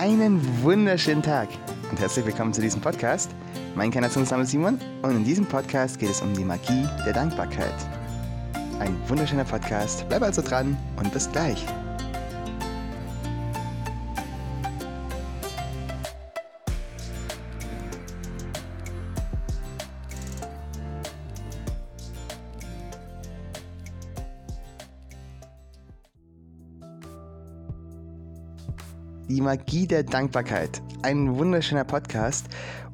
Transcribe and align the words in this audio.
Einen 0.00 0.62
wunderschönen 0.62 1.24
Tag 1.24 1.48
und 1.90 1.98
herzlich 1.98 2.24
willkommen 2.24 2.54
zu 2.54 2.60
diesem 2.60 2.80
Podcast. 2.80 3.32
Mein 3.74 3.90
Kanationsname 3.90 4.44
ist 4.44 4.50
Simon 4.50 4.78
und 5.02 5.10
in 5.10 5.24
diesem 5.24 5.44
Podcast 5.44 5.98
geht 5.98 6.10
es 6.10 6.22
um 6.22 6.32
die 6.34 6.44
Magie 6.44 6.86
der 7.04 7.12
Dankbarkeit. 7.12 7.74
Ein 8.78 8.96
wunderschöner 9.08 9.42
Podcast. 9.42 10.08
Bleib 10.08 10.22
also 10.22 10.40
dran 10.40 10.76
und 10.98 11.12
bis 11.12 11.28
gleich. 11.32 11.66
Die 29.38 29.44
Magie 29.44 29.86
der 29.86 30.02
Dankbarkeit. 30.02 30.82
Ein 31.02 31.38
wunderschöner 31.38 31.84
Podcast 31.84 32.46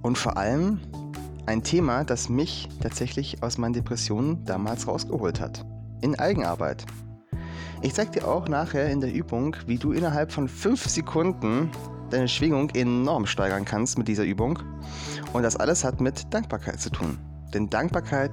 und 0.03 0.19
vor 0.19 0.37
allem 0.37 0.79
ein 1.47 1.62
Thema, 1.62 2.05
das 2.05 2.29
mich 2.29 2.69
tatsächlich 2.83 3.43
aus 3.43 3.57
meinen 3.57 3.73
Depressionen 3.73 4.45
damals 4.45 4.87
rausgeholt 4.87 5.41
hat. 5.41 5.65
In 6.03 6.19
Eigenarbeit. 6.19 6.84
Ich 7.80 7.95
zeige 7.95 8.11
dir 8.11 8.29
auch 8.29 8.47
nachher 8.47 8.91
in 8.91 9.01
der 9.01 9.11
Übung, 9.11 9.57
wie 9.67 9.79
du 9.79 9.93
innerhalb 9.93 10.33
von 10.33 10.47
5 10.47 10.87
Sekunden 10.87 11.70
deine 12.11 12.29
Schwingung 12.29 12.69
enorm 12.75 13.25
steigern 13.25 13.65
kannst 13.65 13.97
mit 13.97 14.06
dieser 14.06 14.25
Übung. 14.25 14.59
Und 15.33 15.45
das 15.45 15.56
alles 15.56 15.83
hat 15.83 16.03
mit 16.03 16.34
Dankbarkeit 16.34 16.79
zu 16.79 16.91
tun. 16.91 17.17
Denn 17.55 17.70
Dankbarkeit 17.70 18.33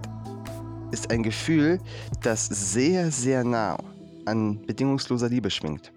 ist 0.92 1.12
ein 1.12 1.24
Gefühl, 1.24 1.80
das 2.24 2.48
sehr, 2.48 3.10
sehr 3.10 3.46
nah 3.46 3.78
an 4.26 4.62
bedingungsloser 4.64 5.30
Liebe 5.30 5.50
schwingt. 5.50 5.94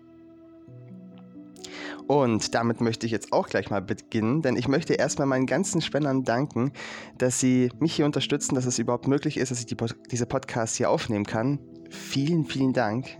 Und 2.06 2.54
damit 2.54 2.80
möchte 2.80 3.06
ich 3.06 3.12
jetzt 3.12 3.32
auch 3.32 3.48
gleich 3.48 3.70
mal 3.70 3.80
beginnen, 3.80 4.42
denn 4.42 4.56
ich 4.56 4.68
möchte 4.68 4.94
erstmal 4.94 5.26
meinen 5.26 5.46
ganzen 5.46 5.80
Spendern 5.80 6.24
danken, 6.24 6.72
dass 7.18 7.40
sie 7.40 7.70
mich 7.78 7.94
hier 7.94 8.04
unterstützen, 8.04 8.54
dass 8.54 8.66
es 8.66 8.78
überhaupt 8.78 9.08
möglich 9.08 9.36
ist, 9.36 9.50
dass 9.50 9.60
ich 9.60 9.66
die, 9.66 9.76
diese 10.10 10.26
Podcast 10.26 10.76
hier 10.76 10.90
aufnehmen 10.90 11.24
kann. 11.24 11.58
Vielen, 11.90 12.44
vielen 12.44 12.72
Dank. 12.72 13.18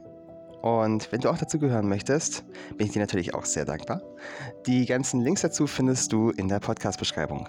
Und 0.62 1.12
wenn 1.12 1.20
du 1.20 1.28
auch 1.28 1.36
dazu 1.36 1.58
gehören 1.58 1.88
möchtest, 1.88 2.44
bin 2.76 2.86
ich 2.86 2.92
dir 2.92 3.00
natürlich 3.00 3.34
auch 3.34 3.44
sehr 3.44 3.66
dankbar. 3.66 4.00
Die 4.66 4.86
ganzen 4.86 5.20
Links 5.20 5.42
dazu 5.42 5.66
findest 5.66 6.12
du 6.12 6.30
in 6.30 6.48
der 6.48 6.58
Podcast-Beschreibung. 6.58 7.48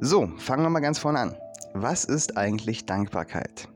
So, 0.00 0.28
fangen 0.38 0.64
wir 0.64 0.70
mal 0.70 0.80
ganz 0.80 0.98
vorne 0.98 1.20
an. 1.20 1.36
Was 1.74 2.04
ist 2.04 2.36
eigentlich 2.36 2.86
Dankbarkeit? 2.86 3.68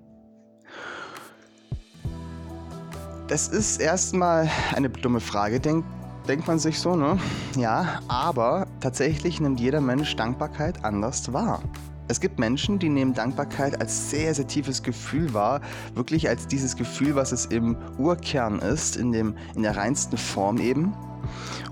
Das 3.29 3.47
ist 3.47 3.79
erstmal 3.79 4.49
eine 4.75 4.89
dumme 4.89 5.21
Frage, 5.21 5.61
denk, 5.61 5.85
denkt 6.27 6.49
man 6.49 6.59
sich 6.59 6.81
so, 6.81 6.97
ne? 6.97 7.19
Ja, 7.59 8.01
aber 8.09 8.67
tatsächlich 8.81 9.39
nimmt 9.39 9.61
jeder 9.61 9.83
Mensch 9.83 10.17
Dankbarkeit 10.17 10.83
anders 10.83 11.31
wahr. 11.31 11.61
Es 12.09 12.21
gibt 12.21 12.39
Menschen, 12.39 12.79
die 12.79 12.89
nehmen 12.89 13.13
Dankbarkeit 13.13 13.83
als 13.83 14.09
sehr, 14.09 14.35
sehr 14.35 14.47
tiefes 14.47 14.83
Gefühl 14.83 15.35
wahr, 15.35 15.61
wirklich 15.95 16.27
als 16.27 16.47
dieses 16.47 16.75
Gefühl, 16.75 17.17
was 17.17 17.33
es 17.33 17.45
im 17.45 17.77
Urkern 17.99 18.61
ist, 18.61 18.97
in, 18.97 19.13
dem, 19.13 19.35
in 19.55 19.63
der 19.63 19.77
reinsten 19.77 20.17
Form 20.17 20.57
eben. 20.57 20.95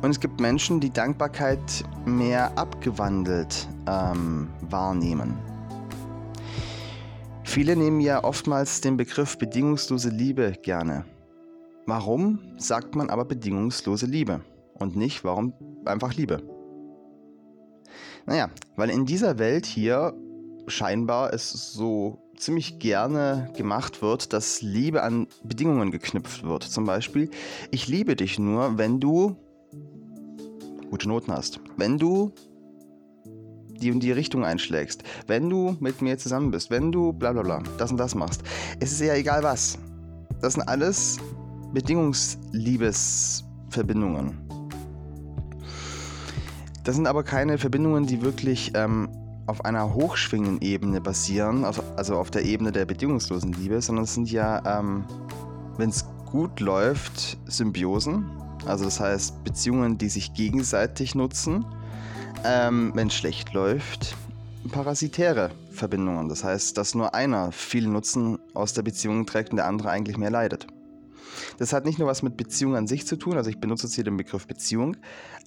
Und 0.03 0.11
es 0.11 0.21
gibt 0.21 0.39
Menschen, 0.39 0.79
die 0.79 0.91
Dankbarkeit 0.91 1.85
mehr 2.05 2.53
abgewandelt 2.59 3.67
ähm, 3.89 4.51
wahrnehmen. 4.61 5.39
Viele 7.45 7.77
nehmen 7.77 8.01
ja 8.01 8.23
oftmals 8.23 8.83
den 8.83 8.99
Begriff 8.99 9.39
bedingungslose 9.39 10.11
Liebe 10.11 10.53
gerne. 10.63 11.07
Warum 11.87 12.41
sagt 12.59 12.97
man 12.97 13.11
aber 13.11 13.25
bedingungslose 13.25 14.07
Liebe 14.07 14.41
und 14.75 14.97
nicht 14.97 15.23
warum 15.23 15.53
einfach 15.85 16.15
Liebe? 16.15 16.43
Naja, 18.27 18.51
weil 18.75 18.91
in 18.91 19.07
dieser 19.07 19.39
Welt 19.39 19.67
hier 19.67 20.13
scheinbar 20.67 21.33
es 21.33 21.53
so 21.53 22.19
ziemlich 22.37 22.81
gerne 22.81 23.53
gemacht 23.57 24.03
wird, 24.03 24.33
dass 24.33 24.63
Liebe 24.63 25.05
an 25.05 25.29
Bedingungen 25.45 25.93
geknüpft 25.93 26.43
wird. 26.43 26.65
Zum 26.65 26.85
Beispiel, 26.87 27.31
ich 27.71 27.87
liebe 27.87 28.17
dich 28.17 28.41
nur, 28.41 28.79
wenn 28.79 28.99
du 28.99 29.37
gute 30.91 31.09
Noten 31.09 31.33
hast. 31.33 31.61
Wenn 31.77 31.99
du 31.99 32.33
die 33.81 33.93
und 33.93 34.01
die 34.01 34.11
Richtung 34.11 34.45
einschlägst. 34.45 35.05
Wenn 35.29 35.49
du 35.49 35.77
mit 35.79 36.03
mir 36.03 36.19
zusammen 36.19 36.51
bist. 36.51 36.69
Wenn 36.71 36.91
du 36.91 37.13
bla 37.13 37.33
bla 37.33 37.43
bla, 37.43 37.63
das 37.79 37.93
und 37.93 37.99
das 37.99 38.17
machst. 38.17 38.43
Es 38.81 38.91
ist 38.91 39.01
ja 39.03 39.15
egal 39.15 39.45
was. 39.45 39.79
Das 40.41 40.55
sind 40.55 40.67
alles 40.69 41.19
Bedingungsliebesverbindungen. 41.77 44.39
Das 46.85 46.95
sind 46.95 47.07
aber 47.07 47.23
keine 47.23 47.59
Verbindungen, 47.59 48.07
die 48.07 48.23
wirklich 48.23 48.73
ähm, 48.75 49.11
auf 49.47 49.63
einer 49.67 49.93
hochschwingenden 49.93 50.63
Ebene 50.63 51.03
basieren, 51.03 51.67
also, 51.67 52.17
auf 52.17 52.31
der 52.31 52.47
Ebene 52.47 52.73
der 52.73 52.87
bedingungslosen 52.87 53.53
Liebe, 53.53 53.83
sondern 53.83 54.05
es 54.05 54.15
sind 54.15 54.33
ja, 54.33 54.79
ähm, 54.79 55.05
wenn 55.77 55.91
es 55.91 56.07
gut 56.25 56.61
läuft, 56.61 57.37
Symbiosen. 57.45 58.25
Also 58.65 58.87
das 58.87 58.99
heißt 58.99 59.45
Beziehungen, 59.45 59.99
die 59.99 60.09
sich 60.09 60.33
gegenseitig 60.33 61.15
nutzen. 61.15 61.67
Ähm, 62.43 62.93
wenn 62.95 63.09
es 63.09 63.15
schlecht 63.15 63.53
läuft, 63.53 64.17
parasitäre 64.73 65.51
Verbindungen. 65.73 66.31
Das 66.31 66.43
heißt, 66.43 66.79
dass 66.79 66.95
nur 66.95 67.15
einer 67.15 67.53
viel 67.53 67.87
Nutzen 67.87 68.39
aus 68.55 68.73
der 68.73 68.81
Beziehung 68.81 69.27
trägt 69.27 69.51
und 69.51 69.57
der 69.57 69.67
andere 69.67 69.91
eigentlich 69.91 70.17
mehr 70.17 70.31
leidet. 70.31 70.69
Das 71.59 71.73
hat 71.73 71.85
nicht 71.85 71.99
nur 71.99 72.09
was 72.09 72.23
mit 72.23 72.37
Beziehung 72.37 72.77
an 72.77 72.87
sich 72.87 73.07
zu 73.07 73.17
tun, 73.17 73.37
also 73.37 73.51
ich 73.51 73.61
benutze 73.61 73.87
jetzt 73.87 73.95
hier 73.95 74.05
den 74.05 74.17
Begriff 74.17 74.47
Beziehung, 74.47 74.97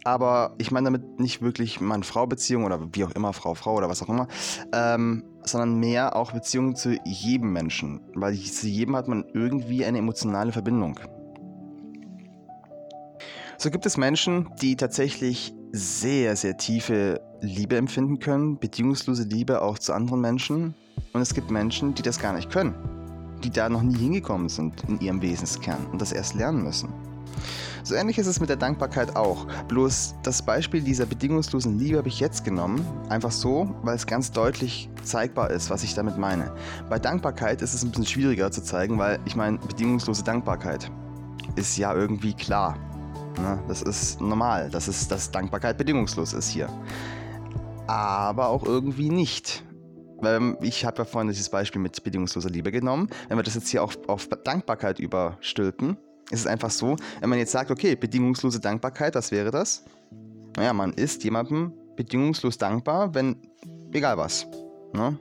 aber 0.03 0.55
ich 0.57 0.71
meine 0.71 0.85
damit 0.85 1.19
nicht 1.19 1.41
wirklich 1.41 1.81
Mann-Frau-Beziehung 1.81 2.65
oder 2.65 2.79
wie 2.93 3.03
auch 3.03 3.11
immer, 3.11 3.33
Frau-Frau 3.33 3.75
oder 3.75 3.89
was 3.89 4.01
auch 4.01 4.09
immer, 4.09 4.27
ähm, 4.73 5.23
sondern 5.43 5.79
mehr 5.79 6.15
auch 6.15 6.31
Beziehungen 6.31 6.75
zu 6.75 6.97
jedem 7.05 7.51
Menschen, 7.51 8.01
weil 8.15 8.37
zu 8.37 8.67
jedem 8.67 8.95
hat 8.95 9.07
man 9.07 9.25
irgendwie 9.33 9.85
eine 9.85 9.97
emotionale 9.97 10.51
Verbindung. 10.51 10.99
So 13.57 13.69
gibt 13.71 13.85
es 13.85 13.97
Menschen, 13.97 14.49
die 14.61 14.77
tatsächlich 14.77 15.53
sehr, 15.71 16.35
sehr 16.35 16.57
tiefe 16.57 17.21
Liebe 17.41 17.75
empfinden 17.75 18.19
können, 18.19 18.57
bedingungslose 18.57 19.23
Liebe 19.23 19.61
auch 19.61 19.77
zu 19.77 19.93
anderen 19.93 20.21
Menschen. 20.21 20.73
Und 21.13 21.21
es 21.21 21.33
gibt 21.33 21.51
Menschen, 21.51 21.93
die 21.93 22.01
das 22.01 22.19
gar 22.19 22.33
nicht 22.33 22.49
können 22.49 22.98
die 23.43 23.49
da 23.49 23.69
noch 23.69 23.81
nie 23.81 23.97
hingekommen 23.97 24.49
sind 24.49 24.83
in 24.87 24.99
ihrem 24.99 25.21
Wesenskern 25.21 25.85
und 25.91 26.01
das 26.01 26.11
erst 26.11 26.35
lernen 26.35 26.63
müssen. 26.63 26.89
So 27.83 27.95
ähnlich 27.95 28.17
ist 28.17 28.27
es 28.27 28.39
mit 28.39 28.49
der 28.49 28.57
Dankbarkeit 28.57 29.15
auch. 29.15 29.47
Bloß 29.67 30.15
das 30.23 30.41
Beispiel 30.41 30.81
dieser 30.81 31.05
bedingungslosen 31.05 31.79
Liebe 31.79 31.97
habe 31.97 32.07
ich 32.07 32.19
jetzt 32.19 32.43
genommen, 32.43 32.85
einfach 33.09 33.31
so, 33.31 33.73
weil 33.83 33.95
es 33.95 34.05
ganz 34.05 34.31
deutlich 34.31 34.89
zeigbar 35.03 35.49
ist, 35.49 35.69
was 35.69 35.83
ich 35.83 35.93
damit 35.93 36.17
meine. 36.17 36.53
Bei 36.89 36.99
Dankbarkeit 36.99 37.61
ist 37.61 37.73
es 37.73 37.83
ein 37.83 37.89
bisschen 37.89 38.05
schwieriger 38.05 38.51
zu 38.51 38.61
zeigen, 38.61 38.97
weil 38.97 39.19
ich 39.25 39.35
meine, 39.35 39.57
bedingungslose 39.57 40.23
Dankbarkeit 40.23 40.91
ist 41.55 41.77
ja 41.77 41.93
irgendwie 41.93 42.33
klar. 42.33 42.77
Ne? 43.39 43.59
Das 43.67 43.81
ist 43.81 44.19
normal, 44.21 44.69
dass, 44.69 44.87
es, 44.87 45.07
dass 45.07 45.31
Dankbarkeit 45.31 45.77
bedingungslos 45.77 46.33
ist 46.33 46.49
hier. 46.49 46.69
Aber 47.87 48.49
auch 48.49 48.65
irgendwie 48.65 49.09
nicht. 49.09 49.63
Weil 50.21 50.57
ich 50.61 50.85
habe 50.85 50.99
ja 50.99 51.05
vorhin 51.05 51.29
dieses 51.29 51.49
Beispiel 51.49 51.81
mit 51.81 52.03
bedingungsloser 52.03 52.49
Liebe 52.49 52.71
genommen. 52.71 53.09
Wenn 53.27 53.37
wir 53.37 53.43
das 53.43 53.55
jetzt 53.55 53.69
hier 53.69 53.83
auf, 53.83 53.97
auf 54.07 54.27
Dankbarkeit 54.43 54.99
überstülpen, 54.99 55.97
ist 56.31 56.41
es 56.41 56.47
einfach 56.47 56.69
so, 56.69 56.95
wenn 57.21 57.29
man 57.29 57.39
jetzt 57.39 57.51
sagt, 57.51 57.71
okay, 57.71 57.95
bedingungslose 57.95 58.59
Dankbarkeit, 58.59 59.15
was 59.15 59.31
wäre 59.31 59.51
das? 59.51 59.83
Naja, 60.55 60.73
man 60.73 60.93
ist 60.93 61.23
jemandem 61.23 61.73
bedingungslos 61.95 62.57
dankbar, 62.57 63.13
wenn, 63.15 63.35
egal 63.91 64.17
was. 64.17 64.45
Ne? 64.93 65.17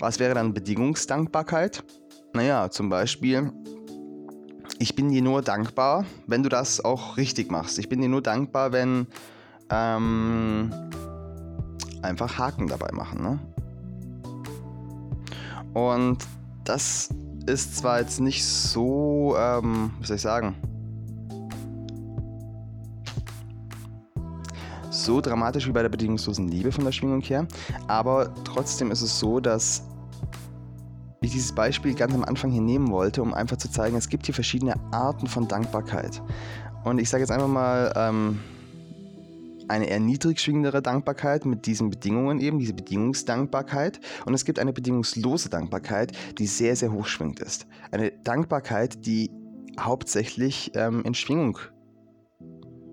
Was 0.00 0.18
wäre 0.18 0.34
dann 0.34 0.54
Bedingungsdankbarkeit? 0.54 1.82
Naja, 2.34 2.70
zum 2.70 2.88
Beispiel, 2.88 3.52
ich 4.78 4.94
bin 4.94 5.10
dir 5.10 5.22
nur 5.22 5.42
dankbar, 5.42 6.04
wenn 6.26 6.42
du 6.42 6.48
das 6.48 6.84
auch 6.84 7.16
richtig 7.16 7.50
machst. 7.50 7.78
Ich 7.78 7.88
bin 7.88 8.00
dir 8.00 8.08
nur 8.08 8.22
dankbar, 8.22 8.72
wenn 8.72 9.06
ähm, 9.70 10.72
einfach 12.02 12.38
Haken 12.38 12.66
dabei 12.66 12.90
machen. 12.92 13.22
Ne? 13.22 13.38
Und 15.74 16.18
das 16.64 17.08
ist 17.46 17.76
zwar 17.78 18.00
jetzt 18.00 18.20
nicht 18.20 18.44
so, 18.44 19.36
ähm, 19.38 19.90
wie 20.00 20.06
soll 20.06 20.16
ich 20.16 20.22
sagen, 20.22 20.54
so 24.90 25.20
dramatisch 25.20 25.66
wie 25.66 25.72
bei 25.72 25.82
der 25.82 25.88
bedingungslosen 25.88 26.48
Liebe 26.48 26.72
von 26.72 26.84
der 26.84 26.92
Schwingung 26.92 27.22
her, 27.22 27.46
aber 27.86 28.34
trotzdem 28.44 28.90
ist 28.90 29.00
es 29.00 29.18
so, 29.18 29.40
dass 29.40 29.84
ich 31.20 31.32
dieses 31.32 31.52
Beispiel 31.52 31.94
ganz 31.94 32.14
am 32.14 32.24
Anfang 32.24 32.50
hier 32.50 32.60
nehmen 32.60 32.90
wollte, 32.90 33.22
um 33.22 33.34
einfach 33.34 33.56
zu 33.56 33.70
zeigen, 33.70 33.96
es 33.96 34.08
gibt 34.08 34.26
hier 34.26 34.34
verschiedene 34.34 34.74
Arten 34.92 35.26
von 35.26 35.48
Dankbarkeit. 35.48 36.22
Und 36.84 36.98
ich 36.98 37.08
sage 37.08 37.22
jetzt 37.22 37.30
einfach 37.30 37.48
mal, 37.48 37.92
ähm, 37.96 38.40
eine 39.68 39.88
eher 39.88 40.00
niedrig 40.00 40.40
schwingendere 40.40 40.82
Dankbarkeit 40.82 41.44
mit 41.44 41.66
diesen 41.66 41.90
Bedingungen 41.90 42.40
eben, 42.40 42.58
diese 42.58 42.74
Bedingungsdankbarkeit. 42.74 44.00
Und 44.26 44.34
es 44.34 44.44
gibt 44.44 44.58
eine 44.58 44.72
bedingungslose 44.72 45.48
Dankbarkeit, 45.50 46.12
die 46.38 46.46
sehr, 46.46 46.76
sehr 46.76 46.92
hoch 46.92 47.06
schwingt 47.06 47.40
ist. 47.40 47.66
Eine 47.90 48.10
Dankbarkeit, 48.10 49.06
die 49.06 49.30
hauptsächlich 49.78 50.72
ähm, 50.74 51.02
in 51.04 51.14
Schwingung 51.14 51.58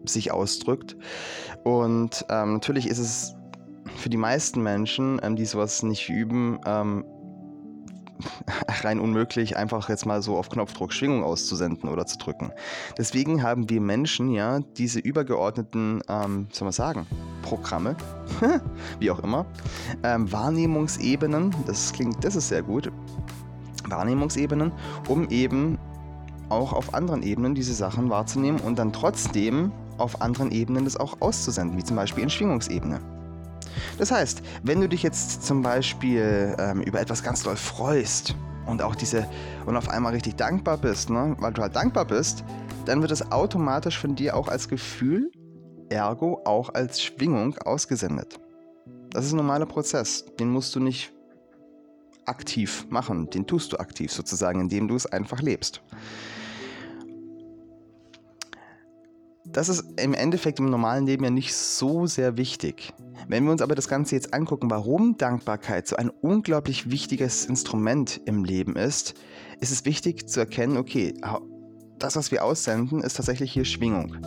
sich 0.06 0.32
ausdrückt. 0.32 0.96
Und 1.64 2.26
ähm, 2.30 2.54
natürlich 2.54 2.88
ist 2.88 3.00
es 3.00 3.36
für 3.96 4.10
die 4.10 4.18
meisten 4.18 4.62
Menschen, 4.62 5.20
ähm, 5.24 5.36
die 5.36 5.46
sowas 5.46 5.84
nicht 5.84 6.10
üben, 6.10 6.60
ähm, 6.66 7.06
rein 8.84 9.00
unmöglich, 9.00 9.58
einfach 9.58 9.90
jetzt 9.90 10.06
mal 10.06 10.22
so 10.22 10.38
auf 10.38 10.50
Knopfdruck 10.50 10.94
Schwingung 10.94 11.24
auszusenden 11.24 11.90
oder 11.90 12.06
zu 12.06 12.18
drücken. 12.18 12.52
Deswegen 12.98 13.44
haben 13.44 13.70
wir 13.70 13.82
Menschen 13.82 14.32
ja 14.32 14.60
diese 14.78 15.00
übergeordneten, 15.00 16.02
ähm, 16.08 16.48
soll 16.52 16.66
man 16.66 16.74
sagen, 16.74 17.08
Programme, 17.42 17.96
wie 19.00 19.12
auch 19.12 19.20
immer, 19.20 19.46
ähm, 20.04 20.32
Wahrnehmungsebenen, 20.32 21.54
das 21.66 21.94
klingt, 21.94 22.24
das 22.24 22.36
ist 22.36 22.50
sehr 22.50 22.64
gut, 22.64 22.92
Wahrnehmungsebenen, 23.88 24.72
um 25.08 25.30
eben 25.30 25.78
auch 26.50 26.74
auf 26.74 26.94
anderen 26.94 27.24
Ebenen 27.24 27.56
diese 27.56 27.74
Sachen 27.74 28.10
wahrzunehmen 28.10 28.60
und 28.62 28.78
dann 28.80 28.94
trotzdem 28.94 29.72
auf 29.98 30.22
anderen 30.22 30.52
Ebenen 30.52 30.86
das 30.86 30.98
auch 30.98 31.22
auszusenden, 31.22 31.78
wie 31.78 31.84
zum 31.84 31.96
Beispiel 31.96 32.24
in 32.24 32.30
Schwingungsebene. 32.30 33.15
Das 33.98 34.12
heißt, 34.12 34.42
wenn 34.64 34.82
du 34.82 34.90
dich 34.90 35.04
jetzt 35.04 35.44
zum 35.44 35.62
Beispiel 35.62 36.56
ähm, 36.60 36.82
über 36.82 37.00
etwas 37.00 37.24
ganz 37.24 37.44
doll 37.44 37.56
freust 37.56 38.36
und 38.66 38.82
auch 38.82 38.96
diese 38.96 39.28
und 39.66 39.78
auf 39.78 39.90
einmal 39.90 40.14
richtig 40.14 40.36
dankbar 40.36 40.78
bist, 40.78 41.10
ne, 41.10 41.36
weil 41.40 41.54
du 41.54 41.62
halt 41.62 41.76
dankbar 41.76 42.06
bist, 42.06 42.44
dann 42.86 43.02
wird 43.02 43.12
es 43.12 43.32
automatisch 43.32 44.00
von 44.00 44.16
dir 44.16 44.36
auch 44.36 44.48
als 44.48 44.68
Gefühl, 44.68 45.32
ergo 45.90 46.42
auch 46.46 46.74
als 46.74 47.02
Schwingung 47.02 47.58
ausgesendet. 47.60 48.40
Das 49.12 49.26
ist 49.26 49.34
ein 49.34 49.38
normaler 49.38 49.66
Prozess, 49.66 50.26
den 50.40 50.50
musst 50.50 50.76
du 50.76 50.80
nicht 50.80 51.14
aktiv 52.26 52.86
machen, 52.90 53.30
den 53.30 53.46
tust 53.46 53.72
du 53.72 53.78
aktiv 53.78 54.12
sozusagen, 54.12 54.60
indem 54.60 54.88
du 54.88 54.96
es 54.96 55.06
einfach 55.06 55.42
lebst. 55.42 55.82
Das 59.46 59.70
ist 59.70 59.86
im 59.98 60.14
Endeffekt 60.14 60.60
im 60.60 60.70
normalen 60.70 61.06
Leben 61.06 61.24
ja 61.24 61.30
nicht 61.30 61.56
so 61.56 62.08
sehr 62.08 62.36
wichtig. 62.36 62.94
Wenn 63.28 63.46
wir 63.46 63.52
uns 63.52 63.62
aber 63.62 63.76
das 63.76 63.88
Ganze 63.88 64.16
jetzt 64.16 64.34
angucken, 64.34 64.70
warum 64.70 65.18
Dankbarkeit 65.18 65.88
so 65.88 65.96
ein 65.96 66.10
unglaublich 66.10 66.92
wichtiges 66.92 67.46
Instrument 67.46 68.22
im 68.26 68.44
Leben 68.44 68.76
ist, 68.76 69.16
ist 69.60 69.72
es 69.72 69.86
wichtig 69.86 70.30
zu 70.30 70.42
erkennen, 70.42 70.78
okay, 70.78 71.14
das, 71.98 72.16
was 72.16 72.32
wir 72.32 72.44
aussenden, 72.44 73.02
ist 73.02 73.16
tatsächlich 73.16 73.52
hier 73.52 73.66
Schwingung. 73.66 74.18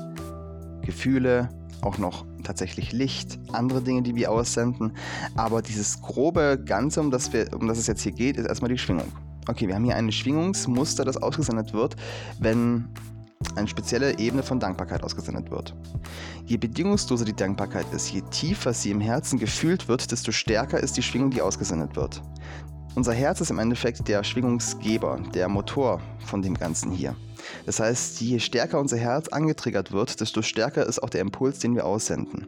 Gefühle, 0.83 1.49
auch 1.83 1.99
noch 1.99 2.27
tatsächlich 2.43 2.93
Licht, 2.93 3.39
andere 3.53 3.83
Dinge, 3.83 4.03
die 4.03 4.17
wir 4.17 4.33
aussenden. 4.33 4.93
Aber 5.37 5.63
dieses 5.63 6.01
grobe 6.01 6.61
Ganze, 6.65 7.01
um 7.01 7.11
das, 7.11 7.33
wir, 7.33 7.53
um 7.55 7.69
das 7.69 7.79
es 7.79 7.87
jetzt 7.87 8.03
hier 8.03 8.13
geht, 8.13 8.37
ist 8.37 8.47
erstmal 8.47 8.71
die 8.71 8.79
Schwingung. 8.79 9.13
Okay, 9.49 9.69
wir 9.69 9.75
haben 9.75 9.85
hier 9.85 9.97
ein 9.97 10.11
Schwingungsmuster, 10.11 11.05
das 11.05 11.17
ausgesendet 11.17 11.73
wird, 11.73 11.97
wenn 12.41 12.89
eine 13.59 13.69
spezielle 13.69 14.19
Ebene 14.19 14.43
von 14.43 14.61
Dankbarkeit 14.61 15.03
ausgesendet 15.03 15.51
wird. 15.51 15.75
Je 16.47 16.57
bedingungsloser 16.57 17.25
die 17.25 17.37
Dankbarkeit 17.37 17.87
ist, 17.93 18.11
je 18.11 18.23
tiefer 18.31 18.73
sie 18.73 18.91
im 18.91 19.01
Herzen 19.01 19.39
gefühlt 19.39 19.89
wird, 19.89 20.11
desto 20.11 20.33
stärker 20.33 20.81
ist 20.81 20.97
die 20.97 21.03
Schwingung, 21.03 21.31
die 21.31 21.43
ausgesendet 21.43 21.97
wird. 21.97 22.23
Unser 22.95 23.13
Herz 23.13 23.41
ist 23.41 23.51
im 23.51 23.59
Endeffekt 23.59 24.09
der 24.09 24.25
Schwingungsgeber, 24.25 25.21
der 25.35 25.49
Motor 25.49 26.01
von 26.19 26.43
dem 26.43 26.55
Ganzen 26.55 26.91
hier. 26.91 27.15
Das 27.67 27.79
heißt, 27.81 28.21
je 28.21 28.39
stärker 28.41 28.81
unser 28.81 28.97
Herz 28.97 29.29
angetriggert 29.29 29.93
wird, 29.93 30.21
desto 30.21 30.43
stärker 30.43 30.87
ist 30.87 31.01
auch 31.03 31.11
der 31.11 31.21
Impuls, 31.21 31.59
den 31.59 31.75
wir 31.75 31.87
aussenden. 31.87 32.47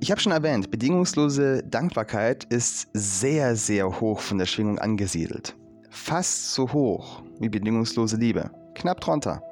Ich 0.00 0.10
habe 0.10 0.20
schon 0.20 0.32
erwähnt, 0.32 0.70
bedingungslose 0.70 1.62
Dankbarkeit 1.62 2.44
ist 2.44 2.88
sehr, 2.94 3.54
sehr 3.54 4.00
hoch 4.00 4.20
von 4.20 4.38
der 4.38 4.46
Schwingung 4.46 4.78
angesiedelt 4.78 5.54
fast 5.90 6.54
so 6.54 6.72
hoch 6.72 7.22
wie 7.38 7.48
bedingungslose 7.48 8.16
Liebe. 8.16 8.50
Knapp 8.74 9.00
drunter. 9.00 9.42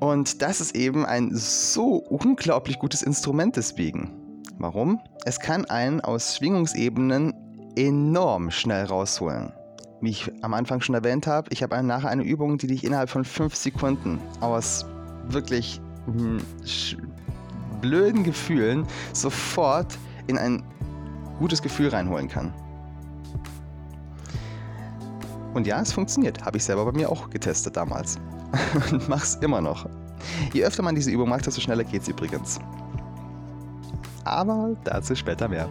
Und 0.00 0.42
das 0.42 0.60
ist 0.60 0.76
eben 0.76 1.06
ein 1.06 1.30
so 1.34 1.96
unglaublich 1.96 2.78
gutes 2.78 3.02
Instrument 3.02 3.56
deswegen. 3.56 4.42
Warum? 4.58 5.00
Es 5.24 5.40
kann 5.40 5.64
einen 5.64 6.00
aus 6.00 6.36
Schwingungsebenen 6.36 7.34
enorm 7.76 8.50
schnell 8.50 8.84
rausholen. 8.84 9.52
Wie 10.00 10.10
ich 10.10 10.30
am 10.42 10.54
Anfang 10.54 10.80
schon 10.80 10.94
erwähnt 10.94 11.26
habe, 11.26 11.48
ich 11.50 11.62
habe 11.62 11.82
nachher 11.82 12.10
eine 12.10 12.22
Übung, 12.22 12.58
die 12.58 12.66
dich 12.66 12.84
innerhalb 12.84 13.08
von 13.08 13.24
5 13.24 13.54
Sekunden 13.54 14.20
aus 14.40 14.84
wirklich 15.28 15.80
hm, 16.06 16.38
blöden 17.80 18.22
Gefühlen 18.24 18.86
sofort 19.12 19.98
in 20.26 20.38
ein 20.38 20.62
gutes 21.38 21.62
Gefühl 21.62 21.88
reinholen 21.88 22.28
kann. 22.28 22.52
Und 25.54 25.66
ja, 25.66 25.80
es 25.80 25.92
funktioniert. 25.92 26.44
Habe 26.44 26.56
ich 26.56 26.64
selber 26.64 26.84
bei 26.84 26.92
mir 26.92 27.10
auch 27.10 27.30
getestet 27.30 27.76
damals. 27.76 28.18
Und 28.90 29.08
mach's 29.08 29.36
immer 29.40 29.60
noch. 29.60 29.88
Je 30.52 30.64
öfter 30.64 30.82
man 30.82 30.94
diese 30.94 31.10
Übung 31.10 31.28
macht, 31.28 31.46
desto 31.46 31.60
schneller 31.60 31.84
geht's 31.84 32.08
übrigens. 32.08 32.58
Aber 34.24 34.76
dazu 34.84 35.14
später 35.14 35.48
mehr. 35.48 35.68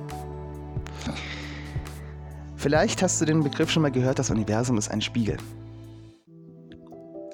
Vielleicht 2.56 3.02
hast 3.02 3.20
du 3.20 3.26
den 3.26 3.44
Begriff 3.44 3.70
schon 3.70 3.82
mal 3.82 3.92
gehört, 3.92 4.20
das 4.20 4.30
Universum 4.30 4.78
ist 4.78 4.90
ein 4.90 5.02
Spiegel. 5.02 5.38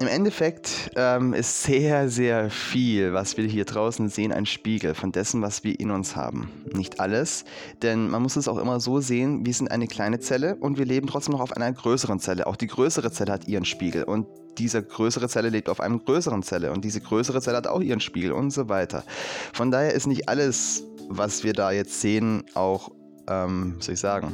Im 0.01 0.07
Endeffekt 0.07 0.91
ähm, 0.95 1.33
ist 1.33 1.63
sehr, 1.63 2.07
sehr 2.07 2.49
viel, 2.49 3.11
was 3.11 3.35
wir 3.35 3.45
hier 3.45 3.65
draußen 3.65 4.07
sehen, 4.07 4.31
ein 4.31 4.45
Spiegel 4.45 4.95
von 4.95 5.11
dessen, 5.11 5.41
was 5.41 5.65
wir 5.65 5.77
in 5.77 5.91
uns 5.91 6.15
haben. 6.15 6.49
Nicht 6.73 7.01
alles, 7.01 7.43
denn 7.81 8.09
man 8.09 8.21
muss 8.21 8.37
es 8.37 8.47
auch 8.47 8.57
immer 8.59 8.79
so 8.79 9.01
sehen, 9.01 9.45
wir 9.45 9.53
sind 9.53 9.69
eine 9.71 9.87
kleine 9.87 10.19
Zelle 10.19 10.55
und 10.55 10.77
wir 10.77 10.85
leben 10.85 11.07
trotzdem 11.07 11.33
noch 11.33 11.41
auf 11.41 11.51
einer 11.51 11.69
größeren 11.69 12.21
Zelle. 12.21 12.47
Auch 12.47 12.55
die 12.55 12.67
größere 12.67 13.11
Zelle 13.11 13.33
hat 13.33 13.49
ihren 13.49 13.65
Spiegel 13.65 14.05
und 14.05 14.25
diese 14.57 14.81
größere 14.81 15.27
Zelle 15.27 15.49
lebt 15.49 15.67
auf 15.67 15.81
einem 15.81 15.99
größeren 15.99 16.43
Zelle 16.43 16.71
und 16.71 16.85
diese 16.85 17.01
größere 17.01 17.41
Zelle 17.41 17.57
hat 17.57 17.67
auch 17.67 17.81
ihren 17.81 17.99
Spiegel 17.99 18.31
und 18.31 18.51
so 18.51 18.69
weiter. 18.69 19.03
Von 19.51 19.69
daher 19.69 19.93
ist 19.93 20.07
nicht 20.07 20.29
alles, 20.29 20.81
was 21.09 21.43
wir 21.43 21.51
da 21.51 21.71
jetzt 21.71 21.99
sehen, 21.99 22.45
auch, 22.53 22.91
ähm, 23.27 23.75
soll 23.79 23.95
ich 23.95 23.99
sagen, 23.99 24.33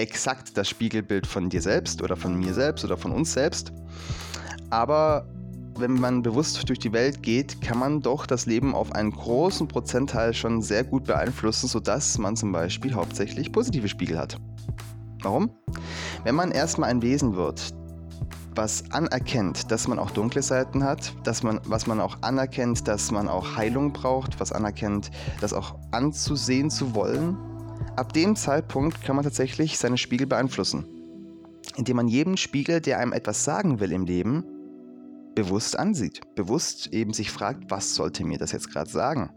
exakt 0.00 0.56
das 0.56 0.68
Spiegelbild 0.68 1.26
von 1.26 1.48
dir 1.48 1.62
selbst 1.62 2.02
oder 2.02 2.16
von 2.16 2.38
mir 2.38 2.54
selbst 2.54 2.84
oder 2.84 2.96
von 2.96 3.12
uns 3.12 3.32
selbst. 3.32 3.72
Aber 4.70 5.26
wenn 5.76 5.94
man 5.94 6.22
bewusst 6.22 6.68
durch 6.68 6.78
die 6.78 6.92
Welt 6.92 7.22
geht, 7.22 7.60
kann 7.60 7.78
man 7.78 8.00
doch 8.00 8.26
das 8.26 8.46
Leben 8.46 8.74
auf 8.74 8.92
einen 8.92 9.10
großen 9.10 9.66
Prozentteil 9.68 10.34
schon 10.34 10.62
sehr 10.62 10.84
gut 10.84 11.04
beeinflussen, 11.04 11.68
sodass 11.68 12.18
man 12.18 12.36
zum 12.36 12.52
Beispiel 12.52 12.94
hauptsächlich 12.94 13.52
positive 13.52 13.88
Spiegel 13.88 14.18
hat. 14.18 14.36
Warum? 15.22 15.50
Wenn 16.24 16.34
man 16.34 16.50
erstmal 16.50 16.90
ein 16.90 17.02
Wesen 17.02 17.36
wird, 17.36 17.74
was 18.54 18.84
anerkennt, 18.90 19.70
dass 19.70 19.86
man 19.86 19.98
auch 19.98 20.10
dunkle 20.10 20.42
Seiten 20.42 20.84
hat, 20.84 21.14
dass 21.24 21.42
man, 21.42 21.60
was 21.64 21.86
man 21.86 22.00
auch 22.00 22.18
anerkennt, 22.22 22.88
dass 22.88 23.10
man 23.10 23.28
auch 23.28 23.56
Heilung 23.56 23.92
braucht, 23.92 24.40
was 24.40 24.52
anerkennt, 24.52 25.10
das 25.40 25.52
auch 25.52 25.76
anzusehen 25.92 26.70
zu 26.70 26.94
wollen, 26.94 27.36
ab 27.96 28.12
dem 28.12 28.36
Zeitpunkt 28.36 29.02
kann 29.02 29.16
man 29.16 29.24
tatsächlich 29.24 29.78
seine 29.78 29.98
Spiegel 29.98 30.26
beeinflussen. 30.26 30.86
Indem 31.76 31.96
man 31.96 32.08
jedem 32.08 32.36
Spiegel, 32.36 32.80
der 32.80 32.98
einem 32.98 33.12
etwas 33.12 33.44
sagen 33.44 33.80
will 33.80 33.92
im 33.92 34.04
Leben, 34.04 34.44
bewusst 35.34 35.78
ansieht, 35.78 36.20
bewusst 36.34 36.88
eben 36.92 37.12
sich 37.12 37.30
fragt, 37.30 37.70
was 37.70 37.94
sollte 37.94 38.24
mir 38.24 38.38
das 38.38 38.52
jetzt 38.52 38.70
gerade 38.70 38.90
sagen? 38.90 39.30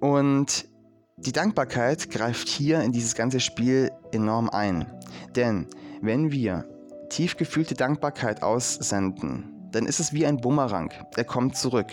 Und 0.00 0.68
die 1.16 1.32
Dankbarkeit 1.32 2.10
greift 2.10 2.48
hier 2.48 2.82
in 2.82 2.92
dieses 2.92 3.14
ganze 3.14 3.40
Spiel 3.40 3.90
enorm 4.12 4.50
ein. 4.50 4.86
Denn 5.34 5.66
wenn 6.02 6.30
wir 6.30 6.68
tief 7.08 7.36
gefühlte 7.36 7.74
Dankbarkeit 7.74 8.42
aussenden, 8.42 9.68
dann 9.72 9.86
ist 9.86 10.00
es 10.00 10.12
wie 10.12 10.26
ein 10.26 10.36
Bumerang. 10.38 10.92
Er 11.16 11.24
kommt 11.24 11.56
zurück. 11.56 11.88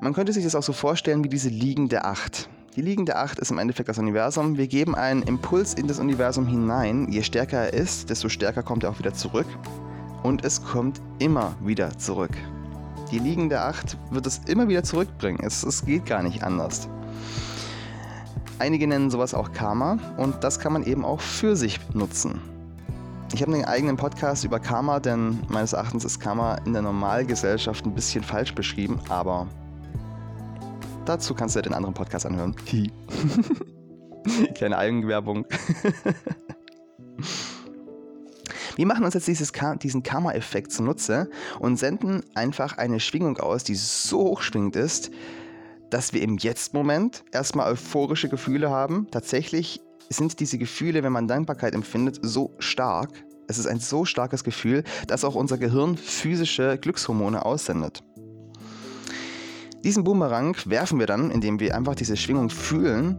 Man 0.00 0.12
könnte 0.12 0.32
sich 0.32 0.44
das 0.44 0.54
auch 0.54 0.62
so 0.62 0.72
vorstellen 0.72 1.24
wie 1.24 1.28
diese 1.28 1.48
liegende 1.48 2.04
Acht. 2.04 2.48
Die 2.76 2.82
liegende 2.82 3.16
Acht 3.16 3.40
ist 3.40 3.50
im 3.50 3.58
Endeffekt 3.58 3.88
das 3.88 3.98
Universum. 3.98 4.56
Wir 4.56 4.68
geben 4.68 4.94
einen 4.94 5.22
Impuls 5.22 5.74
in 5.74 5.88
das 5.88 5.98
Universum 5.98 6.46
hinein. 6.46 7.10
Je 7.10 7.24
stärker 7.24 7.58
er 7.58 7.74
ist, 7.74 8.08
desto 8.08 8.28
stärker 8.28 8.62
kommt 8.62 8.84
er 8.84 8.90
auch 8.90 9.00
wieder 9.00 9.12
zurück. 9.12 9.48
Und 10.22 10.44
es 10.44 10.62
kommt 10.62 11.00
immer 11.18 11.56
wieder 11.60 11.98
zurück. 11.98 12.30
Die 13.10 13.18
liegende 13.18 13.60
Acht 13.60 13.96
wird 14.12 14.24
es 14.26 14.40
immer 14.46 14.68
wieder 14.68 14.84
zurückbringen. 14.84 15.40
Es, 15.42 15.64
es 15.64 15.84
geht 15.84 16.06
gar 16.06 16.22
nicht 16.22 16.44
anders. 16.44 16.88
Einige 18.60 18.86
nennen 18.86 19.10
sowas 19.10 19.34
auch 19.34 19.52
Karma 19.52 19.98
und 20.16 20.44
das 20.44 20.60
kann 20.60 20.72
man 20.72 20.84
eben 20.84 21.04
auch 21.04 21.20
für 21.20 21.56
sich 21.56 21.80
nutzen. 21.92 22.40
Ich 23.34 23.42
habe 23.42 23.52
einen 23.52 23.64
eigenen 23.64 23.96
Podcast 23.96 24.44
über 24.44 24.60
Karma, 24.60 25.00
denn 25.00 25.40
meines 25.48 25.72
Erachtens 25.72 26.04
ist 26.04 26.20
Karma 26.20 26.54
in 26.64 26.72
der 26.72 26.82
Normalgesellschaft 26.82 27.84
ein 27.84 27.94
bisschen 27.94 28.22
falsch 28.22 28.54
beschrieben, 28.54 29.00
aber 29.08 29.48
Dazu 31.08 31.34
kannst 31.34 31.54
du 31.54 31.60
ja 31.60 31.62
den 31.62 31.72
anderen 31.72 31.94
Podcast 31.94 32.26
anhören. 32.26 32.54
Kleine 34.54 34.76
Eigenwerbung. 34.76 35.46
Wir 38.76 38.86
machen 38.86 39.06
uns 39.06 39.14
jetzt 39.14 39.26
dieses, 39.26 39.50
diesen 39.80 40.02
Karma-Effekt 40.02 40.70
zunutze 40.70 41.30
und 41.60 41.78
senden 41.78 42.22
einfach 42.34 42.76
eine 42.76 43.00
Schwingung 43.00 43.38
aus, 43.38 43.64
die 43.64 43.74
so 43.74 44.18
hochschwingend 44.18 44.76
ist, 44.76 45.10
dass 45.88 46.12
wir 46.12 46.20
im 46.20 46.36
Jetzt-Moment 46.36 47.24
erstmal 47.32 47.72
euphorische 47.72 48.28
Gefühle 48.28 48.68
haben, 48.68 49.08
tatsächlich 49.10 49.80
sind 50.10 50.38
diese 50.40 50.58
Gefühle, 50.58 51.02
wenn 51.02 51.12
man 51.12 51.26
Dankbarkeit 51.26 51.74
empfindet, 51.74 52.18
so 52.20 52.54
stark. 52.58 53.24
Es 53.46 53.56
ist 53.56 53.66
ein 53.66 53.80
so 53.80 54.04
starkes 54.04 54.44
Gefühl, 54.44 54.84
dass 55.06 55.24
auch 55.24 55.36
unser 55.36 55.56
Gehirn 55.56 55.96
physische 55.96 56.76
Glückshormone 56.76 57.46
aussendet. 57.46 58.02
Diesen 59.84 60.04
Boomerang 60.04 60.56
werfen 60.66 60.98
wir 60.98 61.06
dann, 61.06 61.30
indem 61.30 61.60
wir 61.60 61.76
einfach 61.76 61.94
diese 61.94 62.16
Schwingung 62.16 62.50
fühlen 62.50 63.16